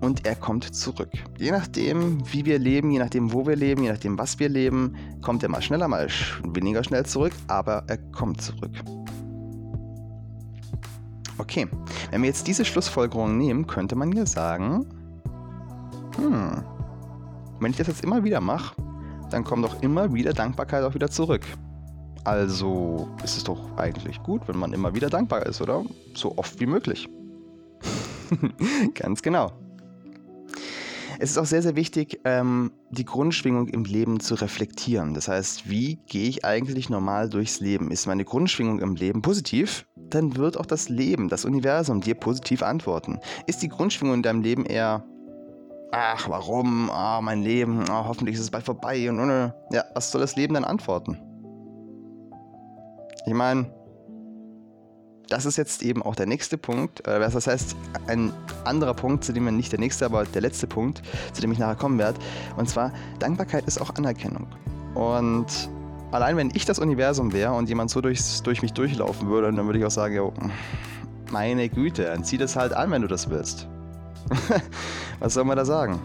und 0.00 0.26
er 0.26 0.34
kommt 0.34 0.74
zurück. 0.74 1.10
Je 1.38 1.50
nachdem, 1.52 2.20
wie 2.32 2.44
wir 2.44 2.58
leben, 2.58 2.90
je 2.90 2.98
nachdem, 2.98 3.32
wo 3.32 3.46
wir 3.46 3.56
leben, 3.56 3.84
je 3.84 3.90
nachdem, 3.90 4.18
was 4.18 4.38
wir 4.38 4.48
leben, 4.48 4.96
kommt 5.22 5.42
er 5.42 5.48
mal 5.48 5.62
schneller, 5.62 5.86
mal 5.86 6.08
weniger 6.44 6.82
schnell 6.82 7.06
zurück, 7.06 7.32
aber 7.46 7.84
er 7.86 7.98
kommt 8.12 8.42
zurück. 8.42 8.72
Okay, 11.38 11.68
wenn 12.10 12.22
wir 12.22 12.28
jetzt 12.28 12.46
diese 12.46 12.64
Schlussfolgerung 12.64 13.38
nehmen, 13.38 13.66
könnte 13.66 13.96
man 13.96 14.12
ja 14.12 14.26
sagen, 14.26 14.86
hm, 16.16 16.64
wenn 17.60 17.70
ich 17.70 17.76
das 17.76 17.86
jetzt 17.86 18.04
immer 18.04 18.24
wieder 18.24 18.40
mache, 18.40 18.74
dann 19.30 19.44
kommt 19.44 19.64
doch 19.64 19.80
immer 19.82 20.12
wieder 20.12 20.32
Dankbarkeit 20.32 20.82
auch 20.82 20.94
wieder 20.94 21.10
zurück. 21.10 21.46
Also 22.24 23.08
ist 23.24 23.36
es 23.36 23.44
doch 23.44 23.76
eigentlich 23.76 24.22
gut, 24.22 24.46
wenn 24.46 24.58
man 24.58 24.72
immer 24.72 24.94
wieder 24.94 25.08
dankbar 25.08 25.46
ist, 25.46 25.60
oder? 25.60 25.84
So 26.14 26.36
oft 26.36 26.60
wie 26.60 26.66
möglich. 26.66 27.08
Ganz 28.94 29.22
genau. 29.22 29.52
Es 31.22 31.32
ist 31.32 31.38
auch 31.38 31.44
sehr, 31.44 31.60
sehr 31.60 31.76
wichtig, 31.76 32.20
ähm, 32.24 32.72
die 32.90 33.04
Grundschwingung 33.04 33.68
im 33.68 33.84
Leben 33.84 34.20
zu 34.20 34.36
reflektieren. 34.36 35.12
Das 35.12 35.28
heißt, 35.28 35.68
wie 35.68 35.96
gehe 36.06 36.28
ich 36.28 36.46
eigentlich 36.46 36.88
normal 36.88 37.28
durchs 37.28 37.60
Leben? 37.60 37.90
Ist 37.90 38.06
meine 38.06 38.24
Grundschwingung 38.24 38.80
im 38.80 38.94
Leben 38.94 39.20
positiv? 39.20 39.86
Dann 39.96 40.36
wird 40.36 40.56
auch 40.56 40.64
das 40.64 40.88
Leben, 40.88 41.28
das 41.28 41.44
Universum 41.44 42.00
dir 42.00 42.14
positiv 42.14 42.62
antworten. 42.62 43.18
Ist 43.46 43.62
die 43.62 43.68
Grundschwingung 43.68 44.14
in 44.14 44.22
deinem 44.22 44.40
Leben 44.40 44.64
eher, 44.64 45.04
ach, 45.92 46.28
warum? 46.30 46.90
Ah, 46.90 47.20
mein 47.20 47.42
Leben, 47.42 47.84
ah, 47.90 48.06
hoffentlich 48.08 48.36
ist 48.36 48.42
es 48.42 48.50
bald 48.50 48.64
vorbei 48.64 49.10
und, 49.10 49.20
und, 49.20 49.52
ja, 49.72 49.84
was 49.94 50.10
soll 50.10 50.22
das 50.22 50.36
Leben 50.36 50.54
dann 50.54 50.64
antworten? 50.64 51.18
Ich 53.26 53.34
meine, 53.34 53.70
das 55.30 55.46
ist 55.46 55.56
jetzt 55.56 55.82
eben 55.82 56.02
auch 56.02 56.16
der 56.16 56.26
nächste 56.26 56.58
Punkt. 56.58 57.06
Äh, 57.06 57.20
das 57.20 57.46
heißt, 57.46 57.76
ein 58.08 58.32
anderer 58.64 58.94
Punkt, 58.94 59.24
zu 59.24 59.32
dem 59.32 59.44
wir 59.44 59.52
nicht 59.52 59.72
der 59.72 59.78
nächste, 59.78 60.04
aber 60.04 60.24
der 60.24 60.42
letzte 60.42 60.66
Punkt, 60.66 61.02
zu 61.32 61.40
dem 61.40 61.52
ich 61.52 61.58
nachher 61.58 61.76
kommen 61.76 61.98
werde. 61.98 62.18
Und 62.56 62.68
zwar, 62.68 62.92
Dankbarkeit 63.18 63.64
ist 63.66 63.80
auch 63.80 63.94
Anerkennung. 63.94 64.48
Und 64.94 65.46
allein 66.10 66.36
wenn 66.36 66.50
ich 66.54 66.64
das 66.64 66.78
Universum 66.78 67.32
wäre 67.32 67.52
und 67.52 67.68
jemand 67.68 67.90
so 67.90 68.00
durchs, 68.00 68.42
durch 68.42 68.60
mich 68.62 68.72
durchlaufen 68.72 69.28
würde, 69.28 69.52
dann 69.52 69.66
würde 69.66 69.78
ich 69.78 69.84
auch 69.84 69.90
sagen, 69.90 70.14
jo, 70.14 70.32
meine 71.30 71.68
Güte, 71.68 72.04
dann 72.04 72.24
zieh 72.24 72.38
das 72.38 72.56
halt 72.56 72.72
an, 72.72 72.90
wenn 72.90 73.02
du 73.02 73.08
das 73.08 73.30
willst. 73.30 73.68
Was 75.20 75.34
soll 75.34 75.44
man 75.44 75.56
da 75.56 75.64
sagen? 75.64 76.00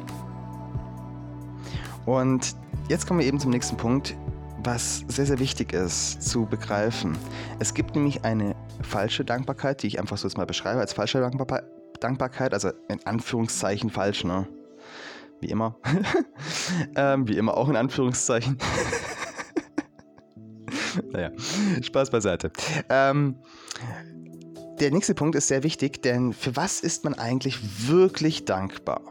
Und 2.06 2.56
jetzt 2.90 3.08
kommen 3.08 3.20
wir 3.20 3.26
eben 3.26 3.40
zum 3.40 3.50
nächsten 3.50 3.78
Punkt 3.78 4.16
was 4.66 5.06
sehr, 5.08 5.26
sehr 5.26 5.40
wichtig 5.40 5.74
ist 5.74 6.22
zu 6.22 6.46
begreifen. 6.46 7.18
Es 7.60 7.74
gibt 7.74 7.96
nämlich 7.96 8.26
eine 8.26 8.56
falsche 8.82 9.24
Dankbarkeit, 9.24 9.84
die 9.84 9.88
ich 9.88 10.00
einfach 10.00 10.18
so 10.18 10.28
jetzt 10.28 10.38
mal 10.38 10.46
beschreibe 10.46 10.80
als 10.80 10.94
falsche 10.94 11.20
Dankbarkeit, 12.00 12.54
also 12.54 12.70
in 12.90 13.06
Anführungszeichen 13.06 13.90
falsch, 13.90 14.24
ne? 14.24 14.48
Wie 15.40 15.48
immer. 15.48 15.78
ähm, 16.96 17.28
wie 17.28 17.38
immer 17.38 17.56
auch 17.56 17.70
in 17.70 17.76
Anführungszeichen. 17.76 18.58
naja, 21.12 21.32
Spaß 21.82 22.10
beiseite. 22.10 22.52
Ähm, 22.90 23.36
der 24.80 24.92
nächste 24.92 25.14
Punkt 25.14 25.36
ist 25.36 25.48
sehr 25.48 25.64
wichtig, 25.64 26.02
denn 26.02 26.34
für 26.34 26.56
was 26.56 26.80
ist 26.80 27.04
man 27.04 27.14
eigentlich 27.14 27.88
wirklich 27.88 28.46
dankbar? 28.46 29.02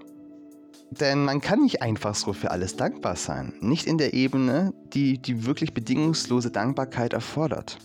Denn 0.90 1.24
man 1.24 1.40
kann 1.40 1.60
nicht 1.60 1.82
einfach 1.82 2.14
so 2.14 2.32
für 2.32 2.50
alles 2.50 2.76
dankbar 2.76 3.16
sein. 3.16 3.52
Nicht 3.60 3.86
in 3.86 3.98
der 3.98 4.14
Ebene, 4.14 4.72
die 4.92 5.18
die 5.18 5.44
wirklich 5.46 5.74
bedingungslose 5.74 6.50
Dankbarkeit 6.50 7.12
erfordert. 7.12 7.78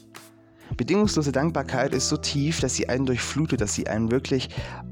Bedingungslose 0.77 1.31
Dankbarkeit 1.31 1.93
ist 1.93 2.09
so 2.09 2.17
tief, 2.17 2.59
dass 2.59 2.75
sie 2.75 2.87
einen 2.87 3.05
durchflutet, 3.05 3.61
dass 3.61 3.73
sie 3.73 3.87
einen 3.87 4.11
wirklich 4.11 4.49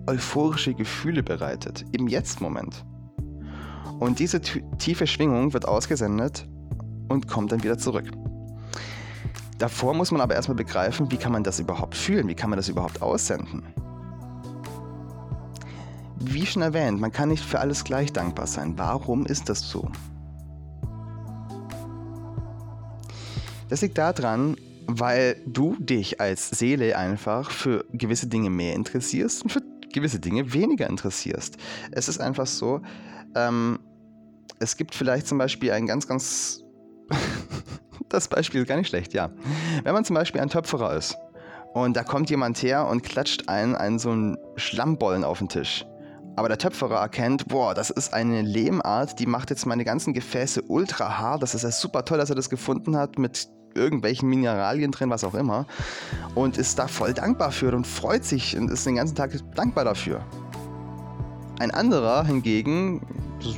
euphorische 0.08 0.74
Gefühle 0.74 1.22
bereitet. 1.22 1.86
Im 1.92 2.08
Jetzt-Moment. 2.08 2.84
Und 4.00 4.20
diese 4.20 4.42
tiefe 4.42 5.06
Schwingung 5.06 5.54
wird 5.54 5.68
ausgesendet 5.68 6.48
und 7.10 7.28
kommt 7.28 7.52
dann 7.52 7.64
wieder 7.64 7.78
zurück. 7.78 8.12
Davor 9.60 9.94
muss 9.94 10.12
man 10.12 10.22
aber 10.22 10.36
erstmal 10.36 10.58
begreifen, 10.58 11.12
wie 11.12 11.18
kann 11.18 11.32
man 11.32 11.44
das 11.44 11.60
überhaupt 11.60 11.96
fühlen, 11.96 12.28
wie 12.28 12.36
kann 12.36 12.50
man 12.50 12.58
das 12.58 12.70
überhaupt 12.70 13.02
aussenden 13.02 13.64
wie 16.20 16.46
schon 16.46 16.62
erwähnt, 16.62 17.00
man 17.00 17.12
kann 17.12 17.30
nicht 17.30 17.44
für 17.44 17.60
alles 17.60 17.84
gleich 17.84 18.12
dankbar 18.12 18.48
sein. 18.48 18.74
Warum 18.78 19.26
ist 19.26 19.50
das 19.50 19.70
so? 19.70 19.90
Das 23.70 23.82
liegt 23.82 23.98
daran, 23.98 24.56
weil 24.88 25.42
du 25.46 25.76
dich 25.80 26.22
als 26.22 26.50
Seele 26.50 26.98
einfach 26.98 27.52
für 27.52 27.86
gewisse 27.92 28.28
Dinge 28.28 28.50
mehr 28.50 28.74
interessierst 28.74 29.44
und 29.44 29.52
für 29.52 29.62
gewisse 29.94 30.20
Dinge 30.20 30.54
weniger 30.54 30.90
interessierst. 30.90 31.58
Es 31.92 32.08
ist 32.08 32.20
einfach 32.22 32.48
so, 32.48 32.82
ähm, 33.36 33.80
es 34.60 34.78
gibt 34.78 34.96
vielleicht 34.96 35.28
zum 35.28 35.38
Beispiel 35.38 35.72
ein 35.72 35.86
ganz, 35.86 36.08
ganz... 36.08 36.64
das 38.10 38.28
Beispiel 38.30 38.62
ist 38.62 38.68
gar 38.68 38.78
nicht 38.78 38.88
schlecht, 38.88 39.14
ja. 39.14 39.30
Wenn 39.84 39.94
man 39.94 40.06
zum 40.06 40.16
Beispiel 40.16 40.40
ein 40.40 40.50
Töpferer 40.50 40.96
ist 40.96 41.18
und 41.74 41.98
da 41.98 42.04
kommt 42.04 42.30
jemand 42.30 42.62
her 42.64 42.88
und 42.88 43.04
klatscht 43.04 43.50
einen, 43.50 43.76
einen 43.76 44.00
so 44.00 44.12
einen 44.12 44.38
Schlammbollen 44.56 45.26
auf 45.26 45.40
den 45.40 45.50
Tisch 45.50 45.86
aber 46.38 46.50
der 46.50 46.60
Töpferer 46.60 47.00
erkennt, 47.00 47.48
boah, 47.48 47.74
das 47.74 47.90
ist 47.90 48.14
eine 48.14 48.44
Lehmart, 48.44 49.20
die 49.20 49.26
macht 49.26 49.50
jetzt 49.50 49.66
meine 49.66 49.84
ganzen 49.84 50.14
Gefäße 50.14 50.62
ultra 50.68 51.18
hart. 51.18 51.42
Das 51.42 51.56
ist 51.56 51.64
ja 51.64 51.72
super 51.72 52.06
toll, 52.06 52.20
dass 52.20 52.30
er 52.30 52.36
das 52.36 52.52
gefunden 52.52 52.96
hat 52.96 53.18
mit 53.18 53.50
irgendwelchen 53.74 54.30
Mineralien 54.30 54.92
drin, 54.92 55.10
was 55.10 55.24
auch 55.24 55.34
immer. 55.34 55.66
Und 56.36 56.60
ist 56.60 56.78
da 56.78 56.88
voll 56.88 57.16
dankbar 57.16 57.52
für 57.52 57.76
und 57.76 57.88
freut 57.88 58.24
sich 58.24 58.56
und 58.56 58.70
ist 58.70 58.86
den 58.86 58.98
ganzen 58.98 59.16
Tag 59.16 59.32
dankbar 59.56 59.84
dafür. 59.84 60.22
Ein 61.58 61.72
anderer 61.72 62.24
hingegen, 62.24 63.02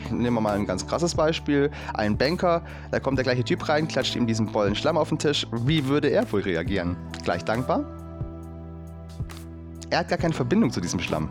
nehmen 0.09 0.36
wir 0.36 0.41
mal 0.41 0.55
ein 0.55 0.65
ganz 0.65 0.88
krasses 0.88 1.15
Beispiel, 1.15 1.69
ein 1.95 2.17
Banker, 2.17 2.63
da 2.91 3.01
kommt 3.01 3.17
der 3.17 3.25
gleiche 3.25 3.43
Typ 3.43 3.67
rein, 3.67 3.89
klatscht 3.89 4.15
ihm 4.15 4.25
diesen 4.25 4.53
Bollen 4.53 4.74
Schlamm 4.74 4.98
auf 4.98 5.09
den 5.09 5.19
Tisch. 5.19 5.45
Wie 5.51 5.86
würde 5.86 6.07
er 6.12 6.31
wohl 6.31 6.41
reagieren? 6.41 6.95
Gleich 7.25 7.43
dankbar? 7.43 7.83
Er 9.89 10.00
hat 10.00 10.07
gar 10.07 10.17
keine 10.17 10.33
Verbindung 10.33 10.71
zu 10.71 10.79
diesem 10.79 11.01
Schlamm. 11.01 11.29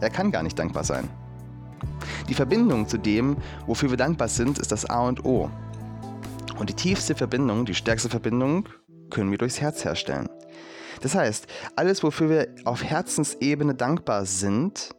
Er 0.00 0.10
kann 0.10 0.30
gar 0.30 0.42
nicht 0.42 0.58
dankbar 0.58 0.84
sein. 0.84 1.08
Die 2.28 2.34
Verbindung 2.34 2.88
zu 2.88 2.98
dem, 2.98 3.36
wofür 3.66 3.90
wir 3.90 3.96
dankbar 3.96 4.28
sind, 4.28 4.58
ist 4.58 4.72
das 4.72 4.88
A 4.88 5.06
und 5.06 5.24
O. 5.24 5.50
Und 6.58 6.68
die 6.68 6.74
tiefste 6.74 7.14
Verbindung, 7.14 7.64
die 7.64 7.74
stärkste 7.74 8.08
Verbindung, 8.08 8.68
können 9.10 9.30
wir 9.30 9.38
durchs 9.38 9.60
Herz 9.60 9.84
herstellen. 9.84 10.28
Das 11.00 11.14
heißt, 11.14 11.46
alles, 11.76 12.02
wofür 12.02 12.28
wir 12.28 12.48
auf 12.64 12.84
Herzensebene 12.84 13.74
dankbar 13.74 14.26
sind, 14.26 14.90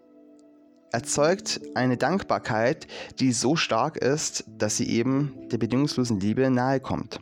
erzeugt 0.91 1.61
eine 1.75 1.97
Dankbarkeit, 1.97 2.87
die 3.19 3.31
so 3.31 3.55
stark 3.55 3.97
ist, 3.97 4.43
dass 4.57 4.77
sie 4.77 4.89
eben 4.89 5.33
der 5.51 5.57
bedingungslosen 5.57 6.19
Liebe 6.19 6.49
nahe 6.49 6.79
kommt. 6.79 7.21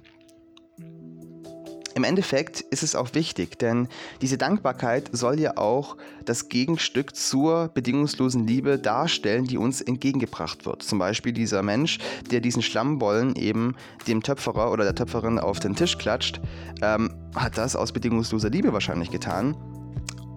Im 1.99 2.05
Endeffekt 2.05 2.61
ist 2.61 2.81
es 2.81 2.95
auch 2.95 3.13
wichtig, 3.13 3.59
denn 3.59 3.89
diese 4.21 4.37
Dankbarkeit 4.37 5.09
soll 5.11 5.37
ja 5.37 5.57
auch 5.57 5.97
das 6.23 6.47
Gegenstück 6.47 7.13
zur 7.13 7.67
bedingungslosen 7.73 8.47
Liebe 8.47 8.79
darstellen, 8.79 9.43
die 9.43 9.57
uns 9.57 9.81
entgegengebracht 9.81 10.65
wird. 10.65 10.81
Zum 10.81 10.97
Beispiel 10.97 11.33
dieser 11.33 11.61
Mensch, 11.61 11.99
der 12.31 12.39
diesen 12.39 12.61
Schlammbollen 12.61 13.35
eben 13.35 13.75
dem 14.07 14.23
Töpferer 14.23 14.71
oder 14.71 14.85
der 14.85 14.95
Töpferin 14.95 15.39
auf 15.39 15.59
den 15.59 15.75
Tisch 15.75 15.97
klatscht, 15.97 16.39
ähm, 16.81 17.13
hat 17.35 17.57
das 17.57 17.75
aus 17.75 17.91
bedingungsloser 17.91 18.49
Liebe 18.49 18.71
wahrscheinlich 18.71 19.11
getan, 19.11 19.57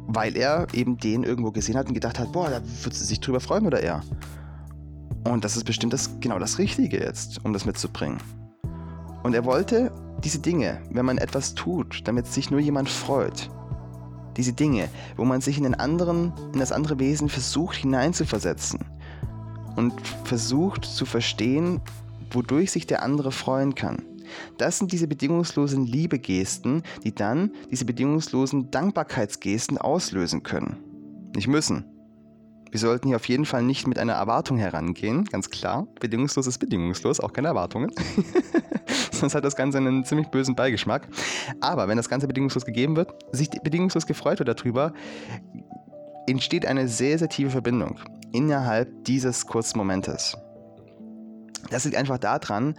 weil 0.09 0.37
er 0.37 0.67
eben 0.73 0.99
den 0.99 1.23
irgendwo 1.23 1.53
gesehen 1.53 1.77
hat 1.77 1.87
und 1.87 1.95
gedacht 1.95 2.19
hat, 2.19 2.33
boah, 2.33 2.51
da 2.51 2.61
würde 2.83 2.97
sie 2.97 3.05
sich 3.05 3.21
drüber 3.21 3.39
freuen 3.39 3.69
oder 3.69 3.81
er. 3.81 4.03
Und 5.23 5.45
das 5.45 5.57
ist 5.57 5.63
bestimmt 5.63 5.93
das, 5.93 6.11
genau 6.19 6.41
das 6.41 6.59
Richtige 6.59 6.99
jetzt, 6.99 7.45
um 7.45 7.53
das 7.53 7.67
mitzubringen. 7.67 8.19
Und 9.23 9.35
er 9.37 9.45
wollte 9.45 9.93
diese 10.25 10.39
Dinge, 10.39 10.81
wenn 10.91 11.05
man 11.05 11.19
etwas 11.19 11.55
tut, 11.55 12.03
damit 12.07 12.27
sich 12.27 12.51
nur 12.51 12.61
jemand 12.61 12.89
freut, 12.89 13.51
diese 14.37 14.53
Dinge, 14.53 14.89
wo 15.17 15.25
man 15.25 15.41
sich 15.41 15.59
in 15.59 15.65
den 15.65 15.75
anderen, 15.75 16.33
in 16.53 16.61
das 16.61 16.73
andere 16.73 16.99
Wesen 16.99 17.29
versucht 17.29 17.77
hineinzuversetzen 17.77 18.81
und 19.77 19.93
versucht 20.25 20.85
zu 20.85 21.05
verstehen, 21.05 21.81
wodurch 22.31 22.71
sich 22.71 22.87
der 22.87 23.03
andere 23.03 23.33
freuen 23.33 23.75
kann. 23.75 24.03
Das 24.57 24.79
sind 24.79 24.93
diese 24.93 25.07
bedingungslosen 25.07 25.85
Liebegesten, 25.85 26.83
die 27.05 27.15
dann 27.15 27.53
diese 27.71 27.85
bedingungslosen 27.85 28.71
Dankbarkeitsgesten 28.71 29.77
auslösen 29.77 30.43
können. 30.43 30.79
Nicht 31.35 31.49
müssen. 31.49 31.92
Wir 32.73 32.81
sollten 32.81 33.09
hier 33.09 33.17
auf 33.17 33.29
jeden 33.29 33.45
Fall 33.45 33.63
nicht 33.63 33.87
mit 33.87 33.99
einer 33.99 34.15
Erwartung 34.15 34.57
herangehen, 34.57 35.27
ganz 35.27 35.51
klar. 35.51 35.87
Bedingungslos 36.01 36.47
ist 36.47 36.57
bedingungslos, 36.57 37.21
auch 37.21 37.35
keine 37.35 37.49
Erwartungen. 37.49 37.93
sonst 39.13 39.35
hat 39.35 39.45
das 39.45 39.57
Ganze 39.57 39.77
einen 39.77 40.07
ziemlich 40.07 40.29
bösen 40.29 40.55
Beigeschmack. 40.55 41.07
Aber 41.61 41.87
wenn 41.87 41.99
das 41.99 42.09
Ganze 42.09 42.27
bedingungslos 42.27 42.65
gegeben 42.65 42.97
wird, 42.97 43.13
sich 43.31 43.51
bedingungslos 43.51 44.07
gefreut 44.07 44.39
wird 44.39 44.49
darüber, 44.49 44.95
entsteht 46.27 46.65
eine 46.65 46.89
sehr, 46.89 47.19
sehr 47.19 47.29
tiefe 47.29 47.51
Verbindung 47.51 48.01
innerhalb 48.33 49.05
dieses 49.05 49.47
kurzen 49.47 49.77
Momentes. 49.77 50.35
Das 51.71 51.85
liegt 51.85 51.99
einfach 51.99 52.17
daran, 52.17 52.75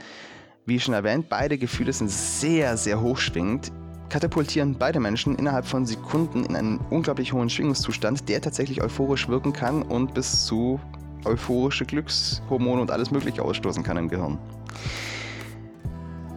wie 0.66 0.80
schon 0.80 0.96
erwähnt, 0.96 1.30
beide 1.30 1.60
Gefühle 1.60 1.94
sind 1.94 2.10
sehr, 2.10 2.78
sehr 2.78 3.00
hochschwingend, 3.00 3.72
katapultieren 4.14 4.76
beide 4.78 5.00
Menschen 5.00 5.36
innerhalb 5.38 5.66
von 5.66 5.88
Sekunden 5.88 6.46
in 6.46 6.56
einen 6.56 6.80
unglaublich 6.92 7.34
hohen 7.34 7.50
Schwingungszustand, 7.50 8.30
der 8.30 8.42
tatsächlich 8.42 8.84
euphorisch 8.84 9.28
wirken 9.28 9.54
kann 9.54 9.82
und 9.82 10.14
bis 10.14 10.46
zu 10.46 10.80
euphorische 11.26 11.84
Glückshormone 11.84 12.80
und 12.80 12.92
alles 12.92 13.10
Mögliche 13.10 13.42
ausstoßen 13.42 13.82
kann 13.82 13.98
im 13.98 14.10
Gehirn. 14.10 14.38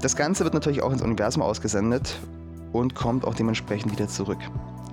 Das 0.01 0.17
Ganze 0.17 0.45
wird 0.45 0.55
natürlich 0.55 0.81
auch 0.81 0.91
ins 0.91 1.03
Universum 1.03 1.43
ausgesendet 1.43 2.19
und 2.73 2.95
kommt 2.95 3.27
auch 3.27 3.35
dementsprechend 3.35 3.93
wieder 3.93 4.09
zurück. 4.09 4.41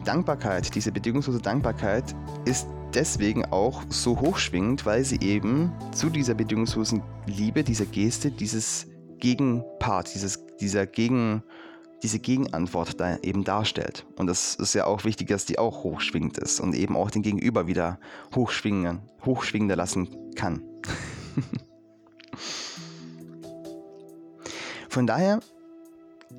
Dankbarkeit, 0.03 0.75
diese 0.75 0.91
bedingungslose 0.91 1.39
Dankbarkeit, 1.39 2.13
ist 2.43 2.67
deswegen 2.93 3.45
auch 3.45 3.83
so 3.87 4.19
hochschwingend, 4.19 4.85
weil 4.85 5.05
sie 5.05 5.21
eben 5.21 5.71
zu 5.93 6.09
dieser 6.09 6.33
bedingungslosen 6.33 7.01
Liebe, 7.27 7.63
dieser 7.63 7.85
Geste, 7.85 8.29
dieses 8.29 8.87
Gegenpart, 9.19 10.13
dieses, 10.13 10.45
dieser 10.59 10.85
Gegen, 10.85 11.43
diese 12.03 12.19
Gegenantwort 12.19 12.99
da 12.99 13.17
eben 13.23 13.43
darstellt. 13.45 14.05
Und 14.17 14.27
das 14.27 14.53
ist 14.55 14.75
ja 14.75 14.85
auch 14.85 15.05
wichtig, 15.05 15.29
dass 15.29 15.45
die 15.45 15.57
auch 15.57 15.83
hochschwingend 15.83 16.37
ist 16.37 16.59
und 16.59 16.75
eben 16.75 16.95
auch 16.97 17.09
den 17.09 17.23
Gegenüber 17.23 17.65
wieder 17.65 17.97
hochschwingen, 18.35 18.99
hochschwingender 19.25 19.77
lassen 19.77 20.09
kann. 20.35 20.61
Von 24.89 25.07
daher 25.07 25.39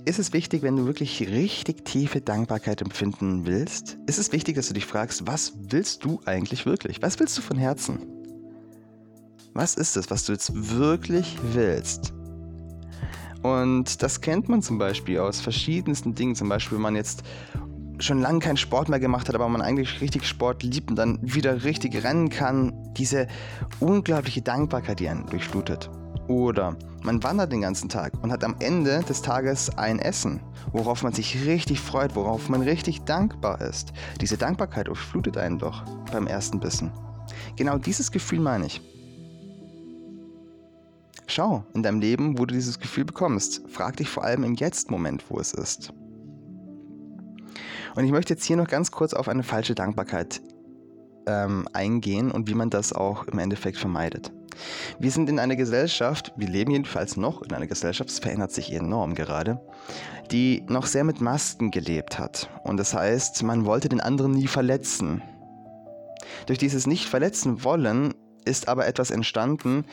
ist 0.04 0.18
es 0.18 0.32
wichtig, 0.34 0.62
wenn 0.62 0.76
du 0.76 0.86
wirklich 0.86 1.20
richtig 1.22 1.84
tiefe 1.84 2.20
Dankbarkeit 2.20 2.82
empfinden 2.82 3.46
willst, 3.46 3.96
ist 4.06 4.18
es 4.18 4.32
wichtig, 4.32 4.56
dass 4.56 4.68
du 4.68 4.74
dich 4.74 4.86
fragst, 4.86 5.26
was 5.26 5.54
willst 5.56 6.04
du 6.04 6.20
eigentlich 6.26 6.66
wirklich? 6.66 7.00
Was 7.00 7.18
willst 7.18 7.38
du 7.38 7.42
von 7.42 7.56
Herzen? 7.56 8.00
Was 9.54 9.76
ist 9.76 9.96
es, 9.96 10.10
was 10.10 10.26
du 10.26 10.32
jetzt 10.32 10.52
wirklich 10.54 11.38
willst? 11.54 12.12
Und 13.44 14.02
das 14.02 14.22
kennt 14.22 14.48
man 14.48 14.62
zum 14.62 14.78
Beispiel 14.78 15.18
aus 15.18 15.42
verschiedensten 15.42 16.14
Dingen. 16.14 16.34
Zum 16.34 16.48
Beispiel, 16.48 16.78
wenn 16.78 16.82
man 16.82 16.96
jetzt 16.96 17.24
schon 17.98 18.22
lange 18.22 18.38
keinen 18.38 18.56
Sport 18.56 18.88
mehr 18.88 18.98
gemacht 18.98 19.28
hat, 19.28 19.34
aber 19.34 19.46
man 19.50 19.60
eigentlich 19.60 20.00
richtig 20.00 20.24
Sport 20.24 20.62
liebt 20.62 20.88
und 20.88 20.96
dann 20.96 21.18
wieder 21.20 21.62
richtig 21.62 22.02
rennen 22.04 22.30
kann. 22.30 22.72
Diese 22.96 23.28
unglaubliche 23.80 24.40
Dankbarkeit, 24.40 24.98
die 24.98 25.10
einen 25.10 25.26
durchflutet. 25.26 25.90
Oder 26.26 26.74
man 27.02 27.22
wandert 27.22 27.52
den 27.52 27.60
ganzen 27.60 27.90
Tag 27.90 28.14
und 28.22 28.32
hat 28.32 28.42
am 28.44 28.56
Ende 28.60 29.02
des 29.02 29.20
Tages 29.20 29.76
ein 29.76 29.98
Essen, 29.98 30.40
worauf 30.72 31.02
man 31.02 31.12
sich 31.12 31.44
richtig 31.44 31.80
freut, 31.80 32.16
worauf 32.16 32.48
man 32.48 32.62
richtig 32.62 33.02
dankbar 33.02 33.60
ist. 33.60 33.92
Diese 34.22 34.38
Dankbarkeit 34.38 34.88
durchflutet 34.88 35.36
einen 35.36 35.58
doch 35.58 35.84
beim 36.10 36.26
ersten 36.26 36.60
Bissen. 36.60 36.92
Genau 37.56 37.76
dieses 37.76 38.10
Gefühl 38.10 38.40
meine 38.40 38.64
ich. 38.64 38.80
Schau 41.26 41.64
in 41.74 41.82
deinem 41.82 42.00
Leben, 42.00 42.38
wo 42.38 42.46
du 42.46 42.54
dieses 42.54 42.78
Gefühl 42.78 43.04
bekommst. 43.04 43.62
Frag 43.68 43.96
dich 43.96 44.08
vor 44.08 44.24
allem 44.24 44.44
im 44.44 44.54
Jetzt-Moment, 44.54 45.24
wo 45.28 45.38
es 45.38 45.52
ist. 45.52 45.92
Und 47.94 48.04
ich 48.04 48.10
möchte 48.10 48.34
jetzt 48.34 48.44
hier 48.44 48.56
noch 48.56 48.68
ganz 48.68 48.90
kurz 48.90 49.14
auf 49.14 49.28
eine 49.28 49.42
falsche 49.42 49.74
Dankbarkeit 49.74 50.42
ähm, 51.26 51.68
eingehen 51.72 52.30
und 52.30 52.48
wie 52.48 52.54
man 52.54 52.70
das 52.70 52.92
auch 52.92 53.24
im 53.24 53.38
Endeffekt 53.38 53.78
vermeidet. 53.78 54.32
Wir 54.98 55.10
sind 55.10 55.28
in 55.28 55.38
einer 55.38 55.56
Gesellschaft, 55.56 56.32
wir 56.36 56.48
leben 56.48 56.70
jedenfalls 56.70 57.16
noch 57.16 57.42
in 57.42 57.52
einer 57.52 57.66
Gesellschaft, 57.66 58.10
es 58.10 58.18
verändert 58.20 58.52
sich 58.52 58.72
enorm 58.72 59.14
gerade, 59.14 59.60
die 60.30 60.64
noch 60.68 60.86
sehr 60.86 61.04
mit 61.04 61.20
Masken 61.20 61.70
gelebt 61.70 62.18
hat. 62.18 62.48
Und 62.62 62.76
das 62.76 62.94
heißt, 62.94 63.42
man 63.42 63.64
wollte 63.64 63.88
den 63.88 64.00
anderen 64.00 64.32
nie 64.32 64.46
verletzen. 64.46 65.22
Durch 66.46 66.58
dieses 66.58 66.86
Nicht 66.86 67.08
verletzen 67.08 67.64
wollen 67.64 68.14
ist 68.44 68.68
aber 68.68 68.86
etwas 68.86 69.10
entstanden, 69.10 69.84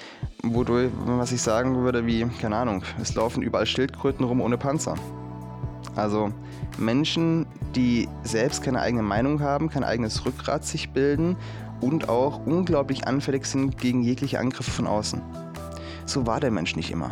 wodurch, 0.43 0.91
was 1.05 1.31
ich 1.31 1.41
sagen 1.41 1.83
würde, 1.83 2.05
wie, 2.05 2.25
keine 2.41 2.57
Ahnung, 2.57 2.83
es 3.01 3.15
laufen 3.15 3.41
überall 3.41 3.65
Schildkröten 3.65 4.25
rum 4.25 4.41
ohne 4.41 4.57
Panzer. 4.57 4.95
Also 5.95 6.31
Menschen, 6.77 7.45
die 7.75 8.07
selbst 8.23 8.63
keine 8.63 8.81
eigene 8.81 9.03
Meinung 9.03 9.41
haben, 9.41 9.69
kein 9.69 9.83
eigenes 9.83 10.25
Rückgrat 10.25 10.65
sich 10.65 10.91
bilden 10.91 11.35
und 11.81 12.09
auch 12.09 12.45
unglaublich 12.45 13.07
anfällig 13.07 13.45
sind 13.45 13.77
gegen 13.77 14.03
jegliche 14.03 14.39
Angriffe 14.39 14.71
von 14.71 14.87
außen. 14.87 15.21
So 16.05 16.25
war 16.27 16.39
der 16.39 16.51
Mensch 16.51 16.75
nicht 16.75 16.91
immer. 16.91 17.11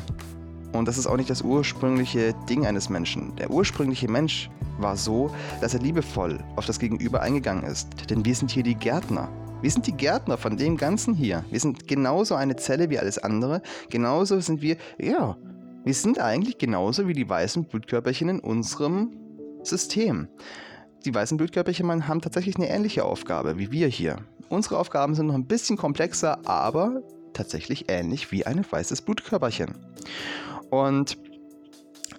Und 0.71 0.87
das 0.87 0.97
ist 0.97 1.07
auch 1.07 1.17
nicht 1.17 1.29
das 1.29 1.41
ursprüngliche 1.41 2.35
Ding 2.47 2.65
eines 2.65 2.89
Menschen. 2.89 3.35
Der 3.37 3.49
ursprüngliche 3.49 4.07
Mensch 4.07 4.49
war 4.77 4.95
so, 4.95 5.31
dass 5.61 5.73
er 5.73 5.79
liebevoll 5.79 6.39
auf 6.55 6.65
das 6.65 6.79
Gegenüber 6.79 7.21
eingegangen 7.21 7.63
ist. 7.63 8.09
Denn 8.09 8.23
wir 8.23 8.35
sind 8.35 8.51
hier 8.51 8.63
die 8.63 8.75
Gärtner. 8.75 9.29
Wir 9.61 9.71
sind 9.71 9.87
die 9.87 9.97
Gärtner 9.97 10.37
von 10.37 10.55
dem 10.55 10.77
Ganzen 10.77 11.13
hier. 11.13 11.43
Wir 11.51 11.59
sind 11.59 11.85
genauso 11.85 12.35
eine 12.35 12.55
Zelle 12.55 12.89
wie 12.89 12.97
alles 12.97 13.17
andere. 13.17 13.61
Genauso 13.89 14.39
sind 14.39 14.61
wir, 14.61 14.77
ja, 14.97 15.35
wir 15.83 15.93
sind 15.93 16.17
eigentlich 16.19 16.57
genauso 16.57 17.09
wie 17.09 17.13
die 17.13 17.27
weißen 17.27 17.65
Blutkörperchen 17.65 18.29
in 18.29 18.39
unserem 18.39 19.11
System. 19.63 20.29
Die 21.03 21.13
weißen 21.13 21.35
Blutkörperchen 21.37 22.07
haben 22.07 22.21
tatsächlich 22.21 22.55
eine 22.55 22.69
ähnliche 22.69 23.03
Aufgabe 23.03 23.57
wie 23.57 23.69
wir 23.69 23.87
hier. 23.87 24.17
Unsere 24.47 24.77
Aufgaben 24.77 25.13
sind 25.13 25.27
noch 25.27 25.35
ein 25.35 25.45
bisschen 25.45 25.75
komplexer, 25.75 26.39
aber 26.45 27.03
tatsächlich 27.33 27.91
ähnlich 27.91 28.31
wie 28.31 28.45
ein 28.45 28.65
weißes 28.69 29.01
Blutkörperchen. 29.01 29.75
Und 30.69 31.17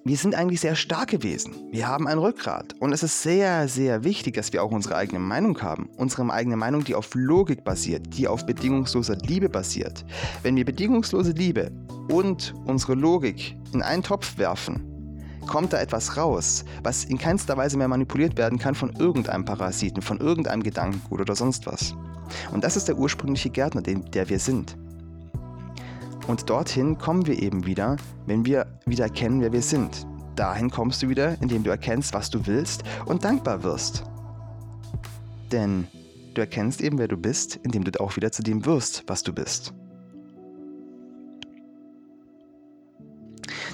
wir 0.03 0.17
sind 0.17 0.35
eigentlich 0.35 0.61
sehr 0.61 0.77
starke 0.77 1.23
Wesen. 1.23 1.55
Wir 1.71 1.87
haben 1.87 2.09
ein 2.09 2.17
Rückgrat. 2.17 2.75
Und 2.81 2.93
es 2.93 3.03
ist 3.03 3.23
sehr, 3.23 3.69
sehr 3.69 4.03
wichtig, 4.03 4.35
dass 4.35 4.51
wir 4.51 4.63
auch 4.63 4.71
unsere 4.71 4.97
eigene 4.97 5.19
Meinung 5.19 5.61
haben. 5.61 5.91
Unsere 5.99 6.31
eigene 6.33 6.57
Meinung, 6.57 6.85
die 6.85 6.95
auf 6.95 7.11
Logik 7.15 7.65
basiert, 7.65 8.17
die 8.17 8.27
auf 8.27 8.47
bedingungsloser 8.47 9.17
Liebe 9.17 9.51
basiert. 9.51 10.07
Wenn 10.43 10.57
wir 10.57 10.65
bedingungslose 10.65 11.33
Liebe 11.33 11.71
und 12.11 12.55
unsere 12.65 12.95
Logik 12.95 13.55
in 13.75 13.83
einen 13.83 14.03
Topf 14.03 14.39
werfen, 14.39 14.87
kommt 15.47 15.75
da 15.75 15.81
etwas 15.81 16.17
raus, 16.17 16.65
was 16.83 17.05
in 17.05 17.19
keinster 17.19 17.59
Weise 17.59 17.77
mehr 17.77 17.89
manipuliert 17.89 18.39
werden 18.39 18.59
kann 18.59 18.75
von 18.75 18.95
irgendeinem 18.97 19.45
Parasiten, 19.45 20.01
von 20.01 20.19
irgendeinem 20.19 20.63
Gedankengut 20.63 21.21
oder 21.21 21.35
sonst 21.35 21.67
was. 21.67 21.95
Und 22.53 22.65
das 22.65 22.77
ist 22.77 22.89
der 22.89 22.97
ursprüngliche 22.97 23.51
Gärtner, 23.51 23.83
der 23.83 24.29
wir 24.31 24.39
sind. 24.39 24.77
Und 26.27 26.49
dorthin 26.49 26.99
kommen 26.99 27.27
wir 27.27 27.43
eben 27.43 27.67
wieder, 27.67 27.97
wenn 28.27 28.45
wir 28.45 28.67
wieder 28.87 29.05
erkennen, 29.05 29.41
wer 29.41 29.53
wir 29.53 29.63
sind. 29.63 30.07
Dahin 30.37 30.71
kommst 30.71 31.03
du 31.03 31.09
wieder, 31.09 31.41
indem 31.43 31.65
du 31.65 31.71
erkennst, 31.71 32.15
was 32.15 32.31
du 32.31 32.47
willst 32.47 32.83
und 33.07 33.25
dankbar 33.25 33.63
wirst. 33.63 34.05
Denn 35.51 35.87
du 36.35 36.41
erkennst 36.41 36.81
eben, 36.81 36.99
wer 36.99 37.09
du 37.09 37.17
bist, 37.17 37.57
indem 37.63 37.85
du 37.85 38.01
auch 38.01 38.17
wieder 38.17 38.31
zu 38.33 38.43
dem 38.43 38.65
wirst, 38.65 39.05
was 39.07 39.23
du 39.23 39.33
bist. 39.33 39.75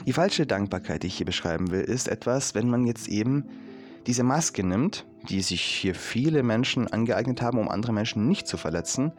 Die 0.06 0.12
falsche 0.12 0.46
Dankbarkeit, 0.46 1.02
die 1.02 1.09
ich 1.09 1.16
hier 1.16 1.26
beschreiben 1.26 1.70
will, 1.70 1.80
ist 1.80 2.09
etwas, 2.09 2.54
wenn 2.54 2.70
man 2.70 2.87
jetzt 2.87 3.09
eben 3.09 3.44
diese 4.06 4.22
Maske 4.22 4.64
nimmt, 4.64 5.04
die 5.28 5.42
sich 5.42 5.62
hier 5.62 5.96
viele 5.96 6.44
Menschen 6.44 6.87
angeeignet 6.87 7.42
haben, 7.42 7.59
um 7.59 7.68
andere 7.68 7.92
Menschen 7.92 8.28
nicht 8.28 8.46
zu 8.46 8.56
verletzen, 8.56 9.12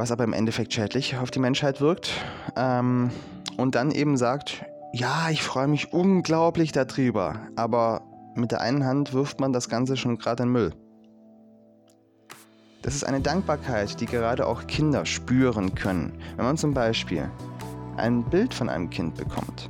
was 0.00 0.10
aber 0.10 0.24
im 0.24 0.32
Endeffekt 0.32 0.72
schädlich 0.72 1.18
auf 1.18 1.30
die 1.30 1.40
Menschheit 1.40 1.82
wirkt, 1.82 2.10
ähm, 2.56 3.10
und 3.58 3.74
dann 3.74 3.90
eben 3.90 4.16
sagt, 4.16 4.64
ja, 4.94 5.28
ich 5.28 5.42
freue 5.42 5.68
mich 5.68 5.92
unglaublich 5.92 6.72
darüber, 6.72 7.40
aber 7.54 8.00
mit 8.34 8.50
der 8.50 8.62
einen 8.62 8.86
Hand 8.86 9.12
wirft 9.12 9.40
man 9.40 9.52
das 9.52 9.68
Ganze 9.68 9.98
schon 9.98 10.16
gerade 10.16 10.44
in 10.44 10.48
Müll. 10.48 10.72
Das 12.80 12.94
ist 12.94 13.04
eine 13.04 13.20
Dankbarkeit, 13.20 14.00
die 14.00 14.06
gerade 14.06 14.46
auch 14.46 14.66
Kinder 14.66 15.04
spüren 15.04 15.74
können. 15.74 16.18
Wenn 16.36 16.46
man 16.46 16.56
zum 16.56 16.72
Beispiel 16.72 17.30
ein 17.98 18.24
Bild 18.24 18.54
von 18.54 18.70
einem 18.70 18.88
Kind 18.88 19.16
bekommt, 19.16 19.68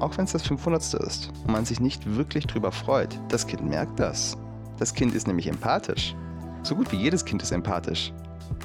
auch 0.00 0.18
wenn 0.18 0.24
es 0.24 0.32
das 0.32 0.42
500. 0.42 0.82
ist 0.94 1.30
und 1.44 1.52
man 1.52 1.64
sich 1.64 1.78
nicht 1.78 2.16
wirklich 2.16 2.48
drüber 2.48 2.72
freut, 2.72 3.16
das 3.28 3.46
Kind 3.46 3.64
merkt 3.64 4.00
das. 4.00 4.36
Das 4.80 4.92
Kind 4.92 5.14
ist 5.14 5.28
nämlich 5.28 5.46
empathisch. 5.46 6.16
So 6.64 6.74
gut 6.74 6.90
wie 6.90 6.96
jedes 6.96 7.24
Kind 7.24 7.44
ist 7.44 7.52
empathisch. 7.52 8.12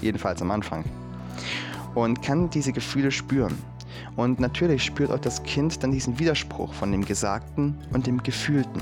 Jedenfalls 0.01 0.41
am 0.41 0.51
Anfang. 0.51 0.83
Und 1.95 2.21
kann 2.21 2.49
diese 2.49 2.73
Gefühle 2.73 3.11
spüren. 3.11 3.57
Und 4.15 4.39
natürlich 4.39 4.83
spürt 4.83 5.11
auch 5.11 5.19
das 5.19 5.43
Kind 5.43 5.83
dann 5.83 5.91
diesen 5.91 6.19
Widerspruch 6.19 6.73
von 6.73 6.91
dem 6.91 7.05
Gesagten 7.05 7.77
und 7.93 8.07
dem 8.07 8.21
Gefühlten. 8.23 8.81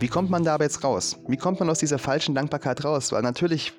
Wie 0.00 0.08
kommt 0.08 0.30
man 0.30 0.44
da 0.44 0.54
aber 0.54 0.64
jetzt 0.64 0.84
raus? 0.84 1.18
Wie 1.26 1.36
kommt 1.36 1.60
man 1.60 1.68
aus 1.70 1.78
dieser 1.78 1.98
falschen 1.98 2.34
Dankbarkeit 2.34 2.84
raus? 2.84 3.10
Weil 3.12 3.22
natürlich 3.22 3.72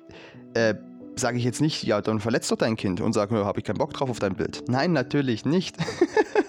äh, 0.54 0.74
sage 1.16 1.38
ich 1.38 1.44
jetzt 1.44 1.60
nicht, 1.60 1.82
ja, 1.84 2.00
dann 2.00 2.20
verletzt 2.20 2.50
doch 2.50 2.56
dein 2.56 2.76
Kind 2.76 3.00
und 3.00 3.12
sage, 3.12 3.44
habe 3.44 3.60
ich 3.60 3.64
keinen 3.64 3.78
Bock 3.78 3.92
drauf 3.92 4.10
auf 4.10 4.18
dein 4.18 4.34
Bild. 4.34 4.64
Nein, 4.68 4.92
natürlich 4.92 5.44
nicht. 5.44 5.76